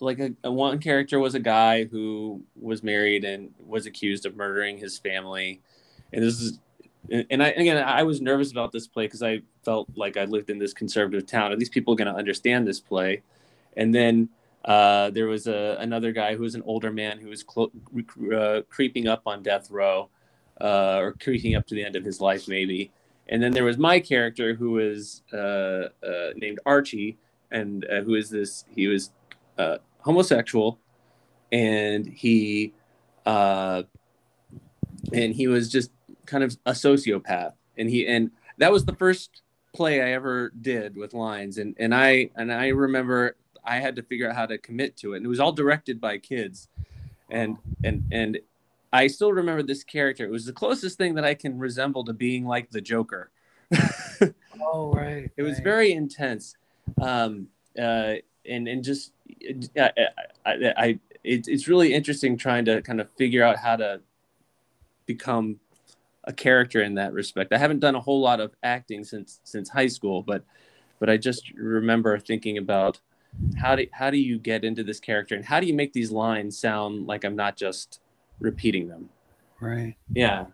like 0.00 0.18
a, 0.18 0.32
a 0.42 0.50
one 0.50 0.78
character 0.78 1.18
was 1.18 1.34
a 1.34 1.40
guy 1.40 1.84
who 1.84 2.42
was 2.60 2.82
married 2.82 3.24
and 3.24 3.54
was 3.66 3.86
accused 3.86 4.26
of 4.26 4.36
murdering 4.36 4.78
his 4.78 4.98
family, 4.98 5.60
and 6.12 6.22
this 6.22 6.40
is. 6.40 6.58
And 7.10 7.42
I 7.42 7.48
again, 7.48 7.76
I 7.76 8.02
was 8.02 8.20
nervous 8.20 8.50
about 8.50 8.72
this 8.72 8.86
play 8.86 9.06
because 9.06 9.22
I 9.22 9.42
felt 9.64 9.88
like 9.94 10.16
I 10.16 10.24
lived 10.24 10.48
in 10.48 10.58
this 10.58 10.72
conservative 10.72 11.26
town. 11.26 11.52
Are 11.52 11.56
these 11.56 11.68
people 11.68 11.94
going 11.94 12.08
to 12.08 12.14
understand 12.14 12.66
this 12.66 12.80
play? 12.80 13.22
And 13.76 13.94
then 13.94 14.30
uh, 14.64 15.10
there 15.10 15.26
was 15.26 15.46
a, 15.46 15.76
another 15.80 16.12
guy 16.12 16.34
who 16.34 16.42
was 16.42 16.54
an 16.54 16.62
older 16.64 16.90
man 16.90 17.18
who 17.18 17.28
was 17.28 17.42
clo- 17.42 17.72
uh, 18.34 18.62
creeping 18.70 19.06
up 19.06 19.22
on 19.26 19.42
death 19.42 19.70
row, 19.70 20.08
uh, 20.60 20.96
or 20.98 21.12
creeping 21.12 21.54
up 21.54 21.66
to 21.66 21.74
the 21.74 21.84
end 21.84 21.96
of 21.96 22.04
his 22.04 22.20
life, 22.20 22.48
maybe. 22.48 22.90
And 23.28 23.42
then 23.42 23.52
there 23.52 23.64
was 23.64 23.76
my 23.78 24.00
character 24.00 24.54
who 24.54 24.72
was 24.72 25.22
uh, 25.32 25.36
uh, 25.36 25.88
named 26.36 26.60
Archie, 26.64 27.18
and 27.50 27.84
uh, 27.86 28.00
who 28.02 28.14
is 28.14 28.30
this? 28.30 28.64
He 28.74 28.86
was 28.86 29.10
homosexual, 30.00 30.78
and 31.52 32.06
he 32.06 32.72
and 33.26 33.86
he 35.12 35.46
was 35.46 35.70
just 35.70 35.90
kind 36.26 36.44
of 36.44 36.56
a 36.66 36.72
sociopath, 36.72 37.52
and 37.76 37.88
he 37.88 38.06
and 38.06 38.30
that 38.58 38.72
was 38.72 38.84
the 38.84 38.94
first 38.94 39.42
play 39.74 40.00
I 40.00 40.12
ever 40.12 40.52
did 40.60 40.96
with 40.96 41.14
lines, 41.14 41.58
and 41.58 41.74
and 41.78 41.94
I 41.94 42.30
and 42.36 42.52
I 42.52 42.68
remember 42.68 43.36
I 43.64 43.76
had 43.76 43.96
to 43.96 44.02
figure 44.02 44.28
out 44.28 44.36
how 44.36 44.46
to 44.46 44.58
commit 44.58 44.96
to 44.98 45.14
it. 45.14 45.18
And 45.18 45.26
it 45.26 45.28
was 45.28 45.40
all 45.40 45.52
directed 45.52 46.00
by 46.00 46.18
kids. 46.18 46.68
And 47.30 47.56
and 47.82 48.04
and 48.12 48.38
I 48.92 49.06
still 49.06 49.32
remember 49.32 49.62
this 49.62 49.82
character. 49.82 50.24
It 50.24 50.30
was 50.30 50.44
the 50.44 50.52
closest 50.52 50.98
thing 50.98 51.14
that 51.14 51.24
I 51.24 51.34
can 51.34 51.58
resemble 51.58 52.04
to 52.04 52.12
being 52.12 52.44
like 52.44 52.70
the 52.70 52.80
Joker. 52.80 53.30
oh, 54.60 54.92
right. 54.92 55.30
it 55.36 55.42
was 55.42 55.54
right. 55.54 55.64
very 55.64 55.92
intense. 55.92 56.56
Um 57.00 57.48
uh 57.78 58.14
and 58.46 58.68
and 58.68 58.84
just 58.84 59.12
I, 59.78 59.90
I, 60.44 60.72
I 60.76 60.98
it, 61.24 61.48
it's 61.48 61.66
really 61.66 61.94
interesting 61.94 62.36
trying 62.36 62.66
to 62.66 62.82
kind 62.82 63.00
of 63.00 63.08
figure 63.16 63.42
out 63.42 63.56
how 63.56 63.76
to 63.76 64.02
become 65.06 65.58
a 66.24 66.32
character 66.32 66.82
in 66.82 66.94
that 66.94 67.12
respect. 67.12 67.52
I 67.52 67.58
haven't 67.58 67.80
done 67.80 67.94
a 67.94 68.00
whole 68.00 68.20
lot 68.20 68.40
of 68.40 68.54
acting 68.62 69.04
since 69.04 69.40
since 69.44 69.68
high 69.68 69.86
school, 69.86 70.22
but 70.22 70.44
but 70.98 71.10
I 71.10 71.16
just 71.16 71.50
remember 71.52 72.18
thinking 72.18 72.58
about 72.58 73.00
how 73.56 73.76
do 73.76 73.86
how 73.92 74.10
do 74.10 74.18
you 74.18 74.38
get 74.38 74.64
into 74.64 74.82
this 74.84 75.00
character 75.00 75.34
and 75.34 75.44
how 75.44 75.60
do 75.60 75.66
you 75.66 75.74
make 75.74 75.92
these 75.92 76.10
lines 76.10 76.58
sound 76.58 77.06
like 77.06 77.24
I'm 77.24 77.36
not 77.36 77.56
just 77.56 78.00
repeating 78.40 78.88
them? 78.88 79.10
right. 79.60 79.94
Yeah. 80.12 80.46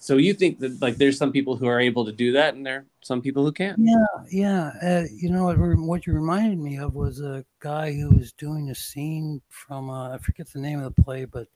So 0.00 0.16
you 0.16 0.32
think 0.32 0.60
that 0.60 0.80
like 0.80 0.96
there's 0.96 1.18
some 1.18 1.32
people 1.32 1.56
who 1.56 1.66
are 1.66 1.80
able 1.80 2.04
to 2.04 2.12
do 2.12 2.32
that 2.32 2.54
and 2.54 2.64
there 2.64 2.76
are 2.76 2.86
some 3.02 3.20
people 3.20 3.44
who 3.44 3.52
can't? 3.52 3.78
Yeah, 3.80 4.06
yeah. 4.30 4.70
Uh, 4.80 5.04
you 5.12 5.28
know 5.30 5.44
what? 5.44 5.56
What 5.58 6.06
you 6.06 6.12
reminded 6.12 6.58
me 6.58 6.78
of 6.78 6.94
was 6.94 7.20
a 7.20 7.44
guy 7.60 7.92
who 7.92 8.10
was 8.10 8.32
doing 8.32 8.70
a 8.70 8.74
scene 8.74 9.42
from 9.48 9.90
uh, 9.90 10.14
I 10.14 10.18
forget 10.18 10.52
the 10.52 10.60
name 10.60 10.80
of 10.80 10.94
the 10.94 11.02
play, 11.02 11.24
but 11.24 11.48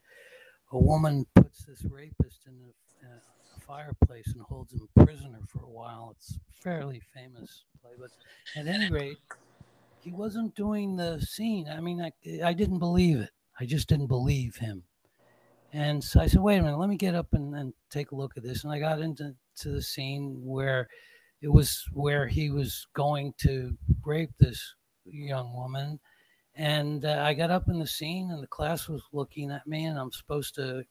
a 0.73 0.79
woman 0.79 1.25
puts 1.35 1.65
this 1.65 1.85
rapist 1.85 2.41
in 2.47 2.55
a, 2.55 3.07
uh, 3.07 3.19
fireplace 3.66 4.33
and 4.35 4.42
holds 4.42 4.72
him 4.72 4.88
prisoner 5.05 5.40
for 5.48 5.64
a 5.64 5.70
while. 5.70 6.14
It's 6.16 6.37
a 6.37 6.62
fairly 6.62 7.01
famous 7.14 7.64
play, 7.81 7.92
but 7.98 8.11
at 8.57 8.66
any 8.66 8.90
rate, 8.90 9.18
he 10.01 10.12
wasn't 10.12 10.55
doing 10.55 10.96
the 10.96 11.20
scene. 11.20 11.68
I 11.68 11.81
mean, 11.81 12.01
I, 12.01 12.12
I 12.44 12.53
didn't 12.53 12.79
believe 12.79 13.18
it. 13.20 13.31
I 13.61 13.66
just 13.66 13.88
didn't 13.88 14.09
believe 14.09 14.57
him. 14.57 14.83
And 15.72 16.03
so 16.03 16.20
I 16.20 16.27
said, 16.27 16.42
wait 16.42 16.59
a 16.59 16.62
minute, 16.62 16.79
let 16.79 16.88
me 16.88 16.96
get 16.96 17.14
up 17.14 17.33
and, 17.33 17.55
and 17.55 17.72
take 17.90 18.11
a 18.12 18.16
look 18.16 18.37
at 18.37 18.42
this. 18.42 18.64
And 18.64 18.72
I 18.72 18.79
got 18.79 19.01
into 19.01 19.35
to 19.61 19.70
the 19.70 19.83
scene 19.83 20.40
where 20.44 20.88
it 21.40 21.48
was 21.48 21.85
where 21.92 22.27
he 22.27 22.51
was 22.51 22.87
going 22.94 23.35
to 23.38 23.77
rape 24.05 24.33
this 24.38 24.75
young 25.05 25.55
woman. 25.55 25.98
And 26.55 27.05
uh, 27.05 27.22
I 27.25 27.33
got 27.33 27.51
up 27.51 27.68
in 27.68 27.79
the 27.79 27.87
scene, 27.87 28.31
and 28.31 28.42
the 28.42 28.46
class 28.48 28.87
was 28.88 29.03
looking 29.12 29.51
at 29.51 29.66
me, 29.66 29.87
and 29.87 29.98
I'm 29.98 30.12
supposed 30.12 30.55
to 30.57 30.85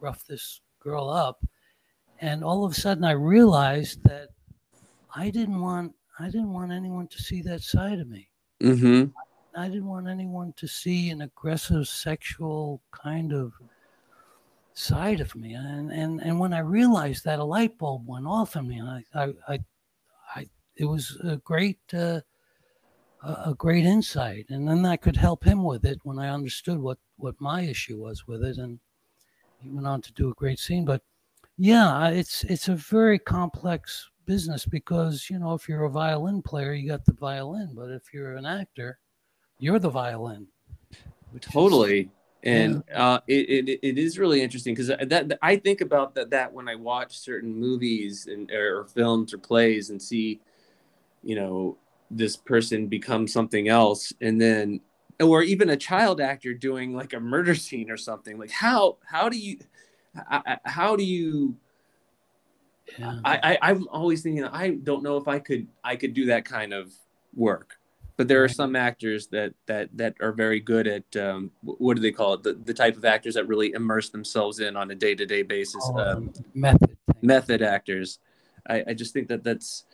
rough 0.00 0.26
this 0.26 0.60
girl 0.80 1.08
up. 1.08 1.44
And 2.20 2.42
all 2.42 2.64
of 2.64 2.72
a 2.72 2.74
sudden, 2.74 3.04
I 3.04 3.12
realized 3.12 4.02
that 4.04 4.28
I 5.14 5.30
didn't 5.30 5.60
want 5.60 5.94
I 6.18 6.26
didn't 6.26 6.52
want 6.52 6.72
anyone 6.72 7.06
to 7.08 7.22
see 7.22 7.42
that 7.42 7.62
side 7.62 8.00
of 8.00 8.08
me. 8.08 8.28
Mm-hmm. 8.60 9.10
I 9.56 9.68
didn't 9.68 9.86
want 9.86 10.08
anyone 10.08 10.52
to 10.56 10.66
see 10.66 11.10
an 11.10 11.22
aggressive 11.22 11.86
sexual 11.86 12.82
kind 12.90 13.32
of 13.32 13.52
side 14.74 15.20
of 15.20 15.34
me. 15.36 15.54
And 15.54 15.92
and 15.92 16.20
and 16.20 16.40
when 16.40 16.52
I 16.52 16.60
realized 16.60 17.24
that, 17.24 17.38
a 17.38 17.44
light 17.44 17.78
bulb 17.78 18.06
went 18.06 18.26
off 18.26 18.56
in 18.56 18.66
me, 18.66 18.78
and 18.78 18.88
I 18.88 19.04
I 19.14 19.24
I, 19.48 19.60
I 20.34 20.48
it 20.76 20.86
was 20.86 21.16
a 21.24 21.36
great. 21.36 21.78
Uh, 21.92 22.20
a 23.22 23.50
a 23.50 23.54
great 23.54 23.84
insight, 23.84 24.46
and 24.48 24.68
then 24.68 24.86
I 24.86 24.96
could 24.96 25.16
help 25.16 25.44
him 25.44 25.64
with 25.64 25.84
it 25.84 25.98
when 26.04 26.18
I 26.18 26.28
understood 26.28 26.78
what 26.78 26.98
what 27.16 27.40
my 27.40 27.62
issue 27.62 27.98
was 27.98 28.26
with 28.26 28.44
it, 28.44 28.58
and 28.58 28.78
he 29.60 29.68
went 29.68 29.86
on 29.86 30.02
to 30.02 30.12
do 30.12 30.30
a 30.30 30.34
great 30.34 30.58
scene. 30.58 30.84
But 30.84 31.02
yeah, 31.58 32.08
it's 32.08 32.44
it's 32.44 32.68
a 32.68 32.74
very 32.76 33.18
complex 33.18 34.08
business 34.26 34.64
because 34.64 35.28
you 35.28 35.38
know 35.38 35.54
if 35.54 35.68
you're 35.68 35.84
a 35.84 35.90
violin 35.90 36.40
player, 36.40 36.72
you 36.72 36.88
got 36.88 37.04
the 37.04 37.12
violin, 37.14 37.72
but 37.74 37.90
if 37.90 38.14
you're 38.14 38.36
an 38.36 38.46
actor, 38.46 38.98
you're 39.58 39.78
the 39.78 39.90
violin. 39.90 40.46
which 41.32 41.46
is- 41.46 41.52
Totally. 41.52 42.10
And 42.44 42.84
uh, 42.94 43.18
it, 43.26 43.68
it, 43.68 43.80
it 43.82 43.98
is 43.98 44.16
really 44.16 44.40
interesting 44.42 44.72
because 44.72 44.86
that, 44.86 45.08
that 45.08 45.38
I 45.42 45.56
think 45.56 45.80
about 45.80 46.14
that, 46.14 46.30
that 46.30 46.52
when 46.52 46.68
I 46.68 46.76
watch 46.76 47.18
certain 47.18 47.52
movies 47.52 48.28
and 48.28 48.48
or 48.52 48.84
films 48.84 49.34
or 49.34 49.38
plays 49.38 49.90
and 49.90 50.00
see, 50.00 50.38
you 51.24 51.34
know, 51.34 51.76
this 52.12 52.36
person 52.36 52.86
become 52.86 53.26
something 53.26 53.66
else, 53.68 54.12
and 54.20 54.40
then 54.40 54.80
or 55.20 55.42
even 55.42 55.70
a 55.70 55.76
child 55.76 56.20
actor 56.20 56.54
doing 56.54 56.94
like 56.94 57.12
a 57.12 57.18
murder 57.18 57.56
scene 57.56 57.90
or 57.90 57.96
something. 57.96 58.38
Like 58.38 58.52
how 58.52 58.98
how 59.04 59.28
do 59.28 59.36
you 59.36 59.58
I- 60.30 60.58
I- 60.64 60.70
how 60.70 60.96
do 60.96 61.04
you 61.04 61.56
yeah. 62.98 63.20
I, 63.24 63.38
I 63.42 63.58
I'm 63.70 63.88
always 63.88 64.22
thinking 64.22 64.44
I 64.44 64.70
don't 64.70 65.02
know 65.02 65.16
if 65.16 65.28
I 65.28 65.38
could 65.38 65.66
I 65.84 65.96
could 65.96 66.14
do 66.14 66.26
that 66.26 66.44
kind 66.44 66.72
of 66.72 66.92
work. 67.34 67.78
But 68.16 68.26
there 68.26 68.42
are 68.42 68.48
some 68.48 68.74
actors 68.74 69.28
that 69.28 69.54
that 69.66 69.90
that 69.96 70.16
are 70.20 70.32
very 70.32 70.58
good 70.58 70.88
at 70.88 71.16
um, 71.16 71.52
what 71.62 71.94
do 71.94 72.02
they 72.02 72.10
call 72.10 72.34
it? 72.34 72.42
The, 72.42 72.54
the 72.54 72.74
type 72.74 72.96
of 72.96 73.04
actors 73.04 73.34
that 73.34 73.46
really 73.46 73.72
immerse 73.72 74.10
themselves 74.10 74.58
in 74.58 74.76
on 74.76 74.90
a 74.90 74.94
day 74.94 75.14
to 75.14 75.24
day 75.24 75.42
basis. 75.42 75.88
of 75.94 76.16
Um, 76.16 76.32
method 76.54 76.96
method 77.22 77.62
actors. 77.62 78.18
I, 78.68 78.84
I 78.88 78.94
just 78.94 79.12
think 79.12 79.28
that 79.28 79.44
that's. 79.44 79.84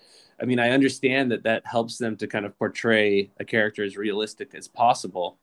I 0.41 0.47
mean, 0.47 0.59
I 0.59 0.71
understand 0.71 1.31
that 1.33 1.45
that 1.45 1.65
helps 1.67 1.97
them 1.99 2.17
to 2.17 2.27
kind 2.27 2.45
of 2.45 2.59
portray 2.59 3.31
a 3.39 3.45
character 3.45 3.85
as 3.85 3.97
realistic 3.97 4.55
as 4.55 4.67
possible, 4.67 5.39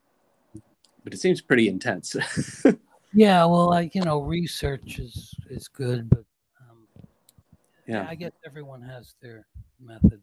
but 1.03 1.13
it 1.13 1.17
seems 1.17 1.39
pretty 1.39 1.69
intense. 1.69 2.15
Yeah, 3.13 3.45
well, 3.45 3.69
like 3.69 3.93
you 3.95 4.01
know, 4.01 4.21
research 4.21 4.99
is 4.99 5.33
is 5.49 5.67
good, 5.67 6.09
but 6.09 6.23
um, 6.61 6.87
yeah, 7.87 8.03
yeah. 8.03 8.07
I 8.09 8.15
guess 8.15 8.31
everyone 8.45 8.81
has 8.81 9.15
their 9.21 9.45
method. 9.79 10.21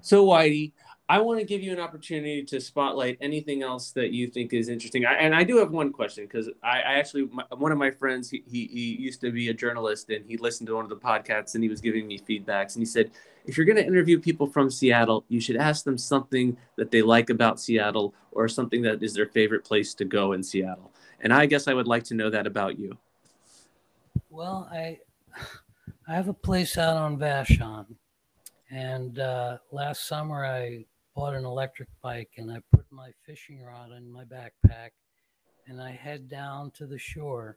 So, 0.00 0.26
Whitey, 0.26 0.72
I 1.10 1.20
want 1.20 1.40
to 1.40 1.44
give 1.44 1.60
you 1.60 1.72
an 1.72 1.80
opportunity 1.80 2.44
to 2.44 2.60
spotlight 2.60 3.18
anything 3.20 3.64
else 3.64 3.90
that 3.92 4.12
you 4.12 4.28
think 4.28 4.52
is 4.52 4.68
interesting. 4.68 5.04
I, 5.04 5.14
and 5.14 5.34
I 5.34 5.42
do 5.42 5.56
have 5.56 5.72
one 5.72 5.92
question 5.92 6.24
because 6.24 6.48
I, 6.62 6.78
I, 6.82 6.92
actually, 6.94 7.28
my, 7.32 7.42
one 7.56 7.72
of 7.72 7.78
my 7.78 7.90
friends, 7.90 8.30
he, 8.30 8.44
he, 8.48 8.68
he, 8.68 8.96
used 8.96 9.20
to 9.22 9.32
be 9.32 9.48
a 9.48 9.54
journalist 9.54 10.08
and 10.10 10.24
he 10.24 10.36
listened 10.36 10.68
to 10.68 10.76
one 10.76 10.84
of 10.84 10.88
the 10.88 10.94
podcasts 10.94 11.56
and 11.56 11.64
he 11.64 11.68
was 11.68 11.80
giving 11.80 12.06
me 12.06 12.16
feedbacks. 12.16 12.76
And 12.76 12.82
he 12.82 12.86
said, 12.86 13.10
if 13.44 13.56
you're 13.56 13.66
going 13.66 13.76
to 13.76 13.84
interview 13.84 14.20
people 14.20 14.46
from 14.46 14.70
Seattle, 14.70 15.24
you 15.28 15.40
should 15.40 15.56
ask 15.56 15.84
them 15.84 15.98
something 15.98 16.56
that 16.76 16.92
they 16.92 17.02
like 17.02 17.28
about 17.28 17.58
Seattle 17.58 18.14
or 18.30 18.46
something 18.46 18.80
that 18.82 19.02
is 19.02 19.12
their 19.12 19.26
favorite 19.26 19.64
place 19.64 19.94
to 19.94 20.04
go 20.04 20.32
in 20.32 20.44
Seattle. 20.44 20.92
And 21.20 21.32
I 21.32 21.46
guess 21.46 21.68
I 21.68 21.74
would 21.74 21.86
like 21.86 22.04
to 22.04 22.14
know 22.14 22.30
that 22.30 22.46
about 22.46 22.78
you. 22.78 22.96
Well, 24.30 24.68
I, 24.70 24.98
I 26.08 26.14
have 26.14 26.28
a 26.28 26.34
place 26.34 26.78
out 26.78 26.96
on 26.96 27.18
Vashon. 27.18 27.86
And 28.70 29.18
uh, 29.18 29.58
last 29.72 30.06
summer, 30.06 30.46
I 30.46 30.84
bought 31.14 31.34
an 31.34 31.44
electric 31.44 31.88
bike 32.02 32.30
and 32.36 32.50
I 32.50 32.62
put 32.72 32.86
my 32.90 33.10
fishing 33.26 33.60
rod 33.62 33.90
in 33.92 34.10
my 34.10 34.24
backpack 34.24 34.90
and 35.66 35.80
I 35.80 35.90
head 35.90 36.28
down 36.28 36.70
to 36.72 36.86
the 36.86 36.98
shore 36.98 37.56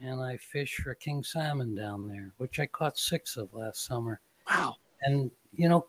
and 0.00 0.20
I 0.20 0.36
fish 0.36 0.76
for 0.76 0.94
king 0.94 1.24
salmon 1.24 1.74
down 1.74 2.08
there, 2.08 2.32
which 2.38 2.60
I 2.60 2.66
caught 2.66 2.96
six 2.96 3.36
of 3.36 3.52
last 3.52 3.84
summer. 3.84 4.20
Wow. 4.48 4.76
And, 5.02 5.30
you 5.52 5.68
know, 5.68 5.86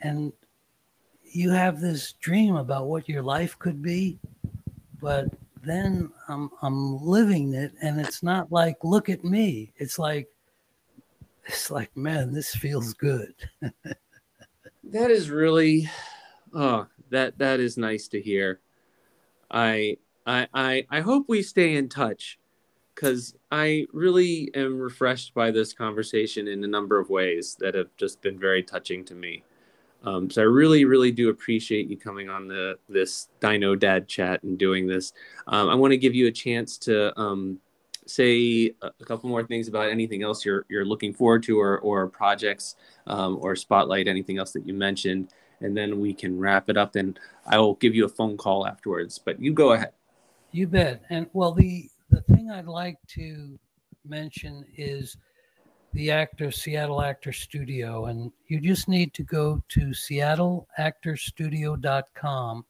and 0.00 0.32
you 1.24 1.50
have 1.50 1.80
this 1.80 2.12
dream 2.14 2.56
about 2.56 2.86
what 2.86 3.08
your 3.08 3.22
life 3.22 3.58
could 3.58 3.82
be, 3.82 4.18
but 5.00 5.26
then 5.62 6.10
I'm, 6.28 6.50
I'm 6.62 7.04
living 7.04 7.54
it 7.54 7.72
and 7.82 8.00
it's 8.00 8.22
not 8.22 8.50
like, 8.52 8.76
look 8.82 9.08
at 9.08 9.24
me. 9.24 9.72
It's 9.76 9.98
like, 9.98 10.28
it's 11.46 11.70
like, 11.70 11.96
man, 11.96 12.32
this 12.32 12.54
feels 12.54 12.94
good. 12.94 13.34
that 14.84 15.10
is 15.10 15.30
really 15.30 15.88
Oh, 16.54 16.86
that 17.10 17.38
that 17.38 17.60
is 17.60 17.76
nice 17.76 18.08
to 18.08 18.20
hear. 18.20 18.60
I 19.50 19.96
I 20.26 20.48
I, 20.52 20.86
I 20.90 21.00
hope 21.00 21.26
we 21.28 21.42
stay 21.42 21.76
in 21.76 21.88
touch 21.88 22.38
because 22.94 23.34
I 23.50 23.86
really 23.92 24.50
am 24.54 24.78
refreshed 24.78 25.34
by 25.34 25.50
this 25.50 25.72
conversation 25.72 26.46
in 26.46 26.62
a 26.62 26.68
number 26.68 26.98
of 26.98 27.08
ways 27.08 27.56
that 27.60 27.74
have 27.74 27.88
just 27.96 28.20
been 28.20 28.38
very 28.38 28.62
touching 28.62 29.04
to 29.06 29.14
me. 29.14 29.44
Um, 30.04 30.30
so 30.30 30.42
I 30.42 30.44
really, 30.44 30.84
really 30.84 31.12
do 31.12 31.28
appreciate 31.28 31.88
you 31.88 31.96
coming 31.96 32.28
on 32.28 32.48
the 32.48 32.78
this 32.88 33.28
Dino 33.40 33.74
Dad 33.74 34.08
chat 34.08 34.42
and 34.42 34.58
doing 34.58 34.86
this. 34.86 35.12
Um, 35.46 35.68
I 35.68 35.74
want 35.74 35.92
to 35.92 35.98
give 35.98 36.14
you 36.14 36.26
a 36.26 36.32
chance 36.32 36.78
to 36.78 37.18
um, 37.18 37.58
say 38.06 38.72
a, 38.82 38.90
a, 39.00 39.04
couple 39.04 39.30
more 39.30 39.44
things 39.44 39.68
about 39.68 39.90
anything 39.90 40.22
else 40.22 40.44
you're 40.44 40.66
you're 40.68 40.84
looking 40.84 41.14
forward 41.14 41.42
to, 41.44 41.60
or 41.60 41.78
or 41.80 42.08
projects, 42.08 42.76
um, 43.06 43.38
or 43.40 43.54
spotlight 43.54 44.08
anything 44.08 44.38
else 44.38 44.52
that 44.52 44.66
you 44.66 44.74
mentioned 44.74 45.32
and 45.62 45.76
then 45.76 46.00
we 46.00 46.12
can 46.12 46.38
wrap 46.38 46.68
it 46.68 46.76
up. 46.76 46.96
And 46.96 47.18
I 47.46 47.58
will 47.58 47.74
give 47.74 47.94
you 47.94 48.04
a 48.04 48.08
phone 48.08 48.36
call 48.36 48.66
afterwards. 48.66 49.18
But 49.18 49.40
you 49.40 49.52
go 49.52 49.72
ahead. 49.72 49.92
You 50.50 50.66
bet. 50.66 51.02
And 51.08 51.26
well, 51.32 51.52
the 51.52 51.88
the 52.10 52.20
thing 52.22 52.50
I'd 52.50 52.66
like 52.66 52.98
to 53.08 53.58
mention 54.04 54.64
is 54.76 55.16
the 55.92 56.10
actor 56.10 56.50
Seattle 56.50 57.02
Actor 57.02 57.32
Studio, 57.32 58.06
and 58.06 58.32
you 58.48 58.60
just 58.60 58.88
need 58.88 59.14
to 59.14 59.22
go 59.22 59.62
to 59.68 59.88
seattleactorstudio.com, 59.88 62.64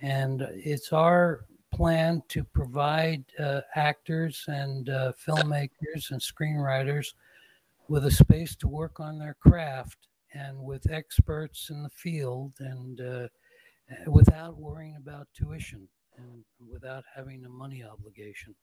and 0.00 0.42
it's 0.52 0.92
our 0.92 1.44
plan 1.72 2.22
to 2.28 2.44
provide 2.44 3.24
uh, 3.38 3.60
actors 3.74 4.44
and 4.48 4.88
uh, 4.88 5.12
filmmakers 5.26 6.10
and 6.10 6.20
screenwriters 6.20 7.12
with 7.88 8.06
a 8.06 8.10
space 8.10 8.56
to 8.56 8.68
work 8.68 9.00
on 9.00 9.18
their 9.18 9.34
craft 9.34 10.08
and 10.34 10.58
with 10.58 10.90
experts 10.90 11.70
in 11.70 11.82
the 11.82 11.90
field 11.90 12.52
and 12.60 13.00
uh, 13.00 13.26
without 14.06 14.58
worrying 14.58 14.96
about 14.96 15.26
tuition 15.34 15.88
and 16.16 16.44
without 16.70 17.04
having 17.14 17.44
a 17.44 17.48
money 17.48 17.82
obligation. 17.82 18.54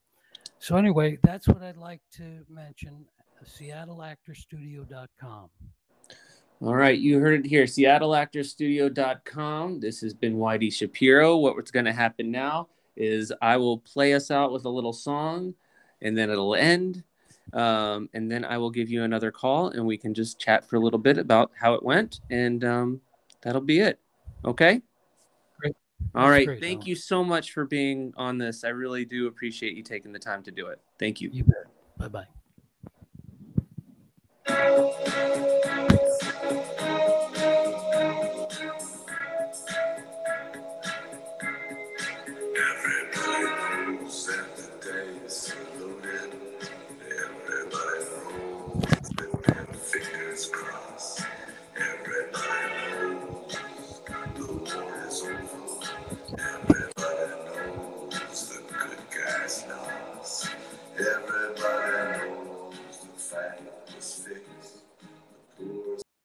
So, 0.60 0.78
anyway, 0.78 1.18
that's 1.24 1.48
what 1.48 1.64
I'd 1.64 1.78
like 1.78 2.02
to 2.14 2.46
mention 2.50 3.06
seattleactorstudio.com. 3.44 5.50
All 6.62 6.76
right, 6.76 6.98
you 6.98 7.20
heard 7.20 7.46
it 7.46 7.50
here, 7.50 7.66
seattleactorstudio.com. 7.66 9.82
This 9.82 10.00
has 10.02 10.14
been 10.14 10.38
Whitey 10.38 10.72
Shapiro. 10.72 11.36
What's 11.38 11.72
going 11.72 11.86
to 11.86 11.94
happen 11.94 12.32
now 12.32 12.70
is 12.96 13.34
I 13.42 13.58
will 13.58 13.80
play 13.80 14.14
us 14.14 14.32
out 14.32 14.54
with 14.54 14.64
a 14.66 14.70
little 14.70 14.94
song 14.94 15.54
and 16.02 16.18
then 16.18 16.30
it'll 16.30 16.56
end 16.56 17.04
um, 17.54 18.10
and 18.14 18.30
then 18.30 18.44
I 18.44 18.58
will 18.58 18.70
give 18.70 18.90
you 18.90 19.04
another 19.04 19.32
call 19.32 19.70
and 19.70 19.86
we 19.86 19.98
can 19.98 20.14
just 20.14 20.40
chat 20.40 20.68
for 20.68 20.76
a 20.76 20.80
little 20.80 21.00
bit 21.00 21.18
about 21.18 21.52
how 21.56 21.74
it 21.74 21.84
went. 21.84 22.22
And 22.30 22.64
um, 22.64 23.02
that'll 23.42 23.62
be 23.62 23.80
it. 23.80 24.00
Okay. 24.44 24.82
Great. 25.60 25.76
All 26.14 26.30
right. 26.30 26.46
Great, 26.46 26.62
Thank 26.62 26.88
you 26.88 26.96
so 26.96 27.24
much 27.24 27.52
for 27.52 27.66
being 27.66 28.14
on 28.18 28.38
this. 28.38 28.64
I 28.64 28.70
really 28.70 29.06
do 29.06 29.28
appreciate 29.28 29.76
you 29.76 29.84
taking 29.84 30.12
the 30.12 30.20
time 30.20 30.44
to 30.44 30.52
do 30.52 30.68
it. 30.68 30.80
Thank 31.00 31.22
you. 31.22 31.30
You 31.32 31.44
bet. 31.44 31.66
Bye 31.98 32.08
bye. 32.08 32.28
Thank 34.48 35.00
you. 38.62 38.85